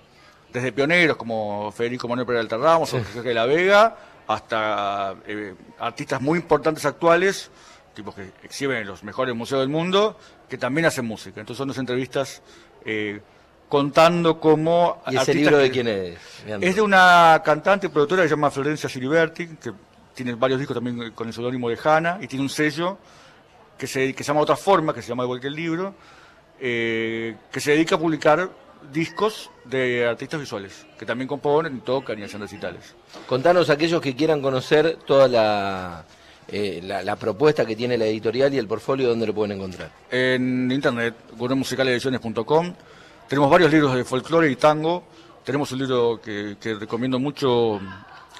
Desde 0.51 0.71
pioneros 0.71 1.17
como 1.17 1.71
Federico 1.71 2.07
Manuel 2.07 2.27
Peralta 2.27 2.57
Ramos 2.57 2.93
o 2.93 2.99
José 2.99 3.21
de 3.23 3.33
la 3.33 3.45
Vega, 3.45 3.97
hasta 4.27 5.15
eh, 5.25 5.55
artistas 5.79 6.21
muy 6.21 6.37
importantes 6.37 6.85
actuales, 6.85 7.49
tipos 7.95 8.13
que 8.13 8.31
exhiben 8.43 8.77
en 8.77 8.87
los 8.87 9.03
mejores 9.03 9.33
museos 9.35 9.61
del 9.61 9.69
mundo, 9.69 10.17
que 10.47 10.57
también 10.57 10.85
hacen 10.85 11.05
música. 11.05 11.39
Entonces 11.39 11.57
son 11.57 11.69
dos 11.69 11.77
entrevistas 11.79 12.43
eh, 12.85 13.19
contando 13.67 14.39
cómo... 14.39 15.01
¿Y 15.09 15.17
ese 15.17 15.33
libro 15.33 15.57
de 15.57 15.71
quién 15.71 15.87
es? 15.87 16.19
Es 16.45 16.75
de 16.75 16.81
una 16.81 17.41
cantante 17.43 17.87
y 17.87 17.89
productora 17.89 18.21
que 18.21 18.29
se 18.29 18.35
llama 18.35 18.51
Florencia 18.51 18.87
Siliberti, 18.87 19.47
que 19.47 19.71
tiene 20.13 20.35
varios 20.35 20.59
discos 20.59 20.75
también 20.75 21.11
con 21.11 21.27
el 21.27 21.33
seudónimo 21.33 21.69
de 21.69 21.77
Hanna, 21.83 22.19
y 22.21 22.27
tiene 22.27 22.43
un 22.43 22.49
sello 22.49 22.97
que 23.77 23.87
se, 23.87 24.13
que 24.13 24.23
se 24.23 24.27
llama 24.27 24.41
Otra 24.41 24.55
Forma, 24.55 24.93
que 24.93 25.01
se 25.01 25.09
llama 25.09 25.23
igual 25.23 25.39
que 25.39 25.47
el 25.47 25.55
libro, 25.55 25.95
eh, 26.59 27.35
que 27.51 27.59
se 27.59 27.71
dedica 27.71 27.95
a 27.95 27.99
publicar 27.99 28.49
discos 28.91 29.49
de 29.65 30.05
artistas 30.05 30.39
visuales, 30.39 30.85
que 30.97 31.05
también 31.05 31.27
componen, 31.27 31.81
tocan 31.81 32.19
y 32.19 32.23
hacen 32.23 32.41
recitales. 32.41 32.95
Contanos 33.27 33.69
aquellos 33.69 34.01
que 34.01 34.15
quieran 34.15 34.41
conocer 34.41 34.97
toda 35.05 35.27
la, 35.27 36.05
eh, 36.47 36.81
la, 36.83 37.15
propuesta 37.15 37.65
que 37.65 37.75
tiene 37.75 37.97
la 37.97 38.05
editorial 38.05 38.53
y 38.53 38.57
el 38.57 38.67
portfolio, 38.67 39.07
¿dónde 39.07 39.27
lo 39.27 39.33
pueden 39.33 39.57
encontrar? 39.57 39.91
En 40.11 40.71
internet, 40.71 41.15
gourmetmusicalediciones.com. 41.37 42.73
Tenemos 43.27 43.49
varios 43.49 43.71
libros 43.71 43.95
de 43.95 44.03
folclore 44.03 44.51
y 44.51 44.55
tango. 44.55 45.03
Tenemos 45.43 45.71
un 45.71 45.79
libro 45.79 46.21
que, 46.21 46.57
recomiendo 46.79 47.17
mucho 47.19 47.79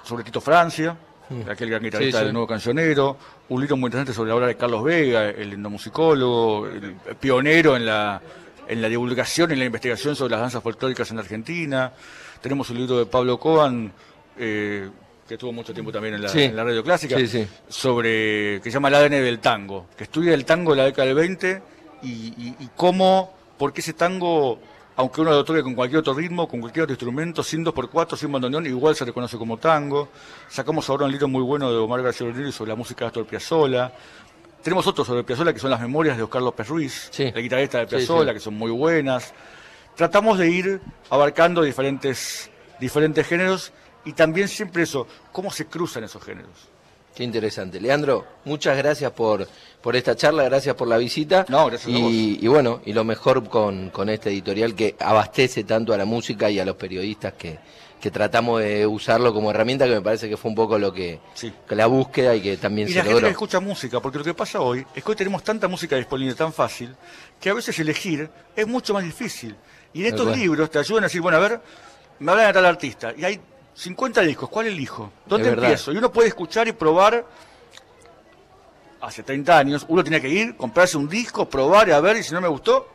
sobre 0.03 0.23
Tito 0.23 0.41
Francia, 0.41 0.95
mm. 1.33 1.49
aquel 1.49 1.69
gran 1.69 1.83
guitarrista 1.83 2.23
del 2.23 2.33
nuevo 2.33 2.47
cancionero. 2.47 3.17
Un 3.49 3.61
libro 3.61 3.77
muy 3.77 3.87
interesante 3.87 4.13
sobre 4.13 4.29
la 4.29 4.35
obra 4.35 4.47
de 4.47 4.55
Carlos 4.55 4.83
Vega, 4.83 5.29
el 5.29 5.53
endomusicólogo, 5.53 6.67
el 6.67 6.95
pionero 7.19 7.75
en 7.75 7.85
la 7.85 8.21
en 8.67 8.81
la 8.81 8.89
divulgación 8.89 9.49
y 9.49 9.53
en 9.53 9.59
la 9.59 9.65
investigación 9.65 10.15
sobre 10.15 10.31
las 10.31 10.41
danzas 10.41 10.63
folclóricas 10.63 11.09
en 11.11 11.19
Argentina. 11.19 11.91
Tenemos 12.41 12.69
un 12.69 12.77
libro 12.77 12.99
de 12.99 13.05
Pablo 13.05 13.39
Coan, 13.39 13.91
eh, 14.37 14.89
que 15.27 15.35
estuvo 15.35 15.51
mucho 15.51 15.73
tiempo 15.73 15.91
también 15.91 16.15
en 16.15 16.21
la, 16.21 16.63
radio 16.63 16.83
clásica, 16.83 17.17
sobre 17.67 18.59
que 18.61 18.63
se 18.65 18.71
llama 18.71 18.89
El 18.89 18.95
ADN 18.95 19.11
del 19.11 19.39
tango, 19.39 19.87
que 19.97 20.05
estudia 20.05 20.33
el 20.33 20.45
tango 20.45 20.71
de 20.71 20.77
la 20.77 20.85
década 20.85 21.07
del 21.07 21.15
20 21.15 21.61
y, 22.03 22.69
cómo, 22.75 23.33
por 23.57 23.71
qué 23.71 23.81
ese 23.81 23.93
tango, 23.93 24.59
aunque 24.95 25.21
uno 25.21 25.31
lo 25.31 25.43
toque 25.43 25.63
con 25.63 25.73
cualquier 25.73 25.99
otro 25.99 26.13
ritmo, 26.13 26.47
con 26.47 26.59
cualquier 26.59 26.83
otro 26.83 26.93
instrumento, 26.93 27.43
sin 27.43 27.63
dos 27.63 27.73
por 27.73 27.89
cuatro, 27.89 28.15
sin 28.17 28.31
bandoneón, 28.31 28.65
igual 28.67 28.95
se 28.95 29.05
reconoce 29.05 29.37
como 29.37 29.57
tango. 29.57 30.09
Sacamos 30.49 30.89
ahora 30.89 31.05
un 31.05 31.11
libro 31.11 31.27
muy 31.27 31.41
bueno 31.41 31.71
de 31.71 31.77
Omar 31.77 32.01
García 32.01 32.27
sobre 32.51 32.69
la 32.69 32.75
música 32.75 33.05
de 33.05 33.07
Astor 33.07 33.25
Piazzolla. 33.25 33.91
Tenemos 34.61 34.85
otros 34.87 35.05
sobre 35.07 35.23
Piazzolla 35.23 35.53
que 35.53 35.59
son 35.59 35.71
las 35.71 35.81
memorias 35.81 36.15
de 36.15 36.23
Oscar 36.23 36.41
López 36.41 36.67
Ruiz, 36.67 37.11
la 37.17 37.41
guitarrista 37.41 37.79
de 37.79 37.87
Piazzolla, 37.87 38.33
que 38.33 38.39
son 38.39 38.53
muy 38.53 38.71
buenas. 38.71 39.33
Tratamos 39.95 40.37
de 40.37 40.49
ir 40.49 40.81
abarcando 41.09 41.61
diferentes, 41.61 42.49
diferentes 42.79 43.27
géneros 43.27 43.73
y 44.05 44.13
también 44.13 44.47
siempre 44.47 44.83
eso, 44.83 45.07
cómo 45.31 45.51
se 45.51 45.65
cruzan 45.65 46.03
esos 46.03 46.23
géneros. 46.23 46.69
Qué 47.15 47.23
interesante. 47.23 47.79
Leandro, 47.79 48.25
muchas 48.45 48.77
gracias 48.77 49.11
por, 49.11 49.47
por 49.81 49.95
esta 49.95 50.15
charla, 50.15 50.43
gracias 50.43 50.75
por 50.75 50.87
la 50.87 50.97
visita. 50.97 51.45
No, 51.47 51.67
gracias 51.67 51.89
y, 51.89 51.97
a 51.97 52.01
vos. 52.01 52.11
y 52.11 52.47
bueno, 52.47 52.81
y 52.85 52.93
lo 52.93 53.03
mejor 53.03 53.47
con, 53.49 53.89
con 53.91 54.09
este 54.09 54.29
editorial 54.29 54.73
que 54.75 54.95
abastece 54.99 55.63
tanto 55.63 55.93
a 55.93 55.97
la 55.97 56.05
música 56.05 56.49
y 56.49 56.59
a 56.59 56.65
los 56.65 56.75
periodistas 56.75 57.33
que, 57.33 57.59
que 58.03 58.11
tratamos 58.11 58.59
de 58.59 58.85
usarlo 58.85 59.33
como 59.33 59.49
herramienta, 59.49 59.85
que 59.85 59.93
me 59.93 60.01
parece 60.01 60.27
que 60.27 60.35
fue 60.35 60.49
un 60.49 60.55
poco 60.55 60.77
lo 60.77 60.91
que, 60.91 61.21
la 61.69 61.85
búsqueda 61.85 62.35
y 62.35 62.41
que 62.41 62.57
también 62.57 62.89
y 62.89 62.91
se 62.91 62.97
la 62.97 63.05
gente 63.05 63.21
que 63.21 63.29
escucha 63.29 63.61
música, 63.61 64.01
porque 64.01 64.17
lo 64.17 64.25
que 64.25 64.33
pasa 64.33 64.59
hoy 64.59 64.85
es 64.93 65.01
que 65.01 65.09
hoy 65.09 65.15
tenemos 65.15 65.41
tanta 65.41 65.69
música 65.69 65.95
disponible 65.95 66.35
tan 66.35 66.51
fácil 66.51 66.93
que 67.39 67.49
a 67.49 67.53
veces 67.53 67.79
elegir 67.79 68.29
es 68.57 68.67
mucho 68.67 68.93
más 68.93 69.05
difícil. 69.05 69.55
Y 69.93 70.01
en 70.01 70.07
estos 70.07 70.35
libros 70.35 70.69
te 70.69 70.79
ayudan 70.79 71.05
a 71.05 71.07
decir, 71.07 71.21
bueno, 71.21 71.37
a 71.37 71.39
ver, 71.39 71.61
me 72.19 72.33
hablan 72.33 72.47
de 72.47 72.53
tal 72.53 72.65
artista 72.65 73.13
y 73.15 73.23
hay 73.23 73.39
50 73.75 74.21
discos, 74.21 74.49
¿cuál 74.49 74.67
elijo? 74.67 75.11
¿Dónde 75.25 75.49
empiezo? 75.49 75.91
Y 75.91 75.97
uno 75.97 76.11
puede 76.11 76.29
escuchar 76.29 76.67
y 76.67 76.73
probar. 76.73 77.25
Hace 79.01 79.23
30 79.23 79.57
años 79.57 79.85
uno 79.89 80.03
tenía 80.03 80.21
que 80.21 80.29
ir, 80.29 80.55
comprarse 80.55 80.97
un 80.97 81.09
disco, 81.09 81.49
probar 81.49 81.89
y 81.89 81.91
a 81.91 81.99
ver, 81.99 82.17
y 82.17 82.23
si 82.23 82.33
no 82.33 82.39
me 82.39 82.47
gustó, 82.47 82.87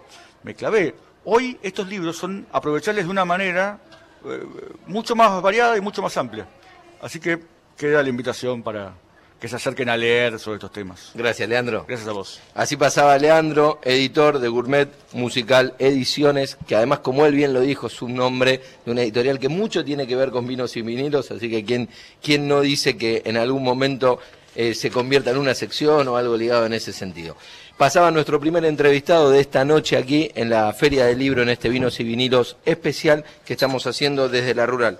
me 0.43 0.55
clavé. 0.55 0.95
Hoy 1.25 1.59
estos 1.63 1.87
libros 1.89 2.17
son 2.17 2.47
aprovecharles 2.51 3.05
de 3.05 3.11
una 3.11 3.25
manera 3.25 3.79
eh, 4.25 4.43
mucho 4.87 5.15
más 5.15 5.43
variada 5.43 5.77
y 5.77 5.81
mucho 5.81 6.01
más 6.01 6.17
amplia. 6.17 6.47
Así 7.03 7.21
que 7.21 7.41
queda 7.77 8.03
la 8.03 8.09
invitación 8.09 8.63
para 8.63 8.95
que 9.41 9.49
se 9.49 9.57
acerquen 9.57 9.89
a 9.89 9.97
leer 9.97 10.39
sobre 10.39 10.57
estos 10.57 10.73
temas. 10.73 11.11
Gracias, 11.15 11.49
Leandro. 11.49 11.85
Gracias 11.87 12.09
a 12.09 12.13
vos. 12.13 12.41
Así 12.55 12.77
pasaba 12.77 13.17
Leandro, 13.19 13.79
editor 13.85 14.39
de 14.41 14.49
Gourmet 14.49 14.89
Musical 15.13 15.75
Ediciones, 15.79 16.57
que 16.67 16.75
además, 16.75 17.01
como 17.01 17.25
él 17.25 17.35
bien 17.35 17.53
lo 17.53 17.61
dijo, 17.61 17.87
es 17.87 18.03
un 18.03 18.15
nombre 18.15 18.61
de 18.85 18.91
una 18.91 19.03
editorial 19.03 19.39
que 19.39 19.49
mucho 19.49 19.85
tiene 19.85 20.07
que 20.07 20.17
ver 20.17 20.31
con 20.31 20.47
vinos 20.47 20.77
y 20.77 20.83
vinilos, 20.83 21.31
así 21.31 21.49
que 21.49 21.65
quien, 21.65 21.89
quien 22.23 22.49
no 22.49 22.61
dice 22.61 22.97
que 22.97 23.23
en 23.25 23.37
algún 23.37 23.63
momento 23.63 24.19
eh, 24.57 24.75
se 24.75 24.91
convierta 24.91 25.31
en 25.31 25.39
una 25.39 25.55
sección 25.55 26.09
o 26.09 26.17
algo 26.17 26.37
ligado 26.37 26.67
en 26.67 26.73
ese 26.73 26.93
sentido. 26.93 27.37
Pasaba 27.79 28.11
nuestro 28.11 28.41
primer 28.41 28.65
entrevistado 28.65 29.31
de 29.31 29.39
esta 29.39 29.65
noche 29.65 29.97
aquí 29.97 30.33
en 30.35 30.51
la 30.51 30.73
Feria 30.73 31.07
del 31.07 31.21
Libro, 31.21 31.43
en 31.43 31.49
este 31.49 31.69
Vinos 31.69 32.01
y 32.01 32.03
Vinilos 32.03 32.57
especial 32.65 33.25
que 33.45 33.53
estamos 33.53 33.87
haciendo 33.87 34.29
desde 34.29 34.53
la 34.53 34.67
Rural. 34.67 34.99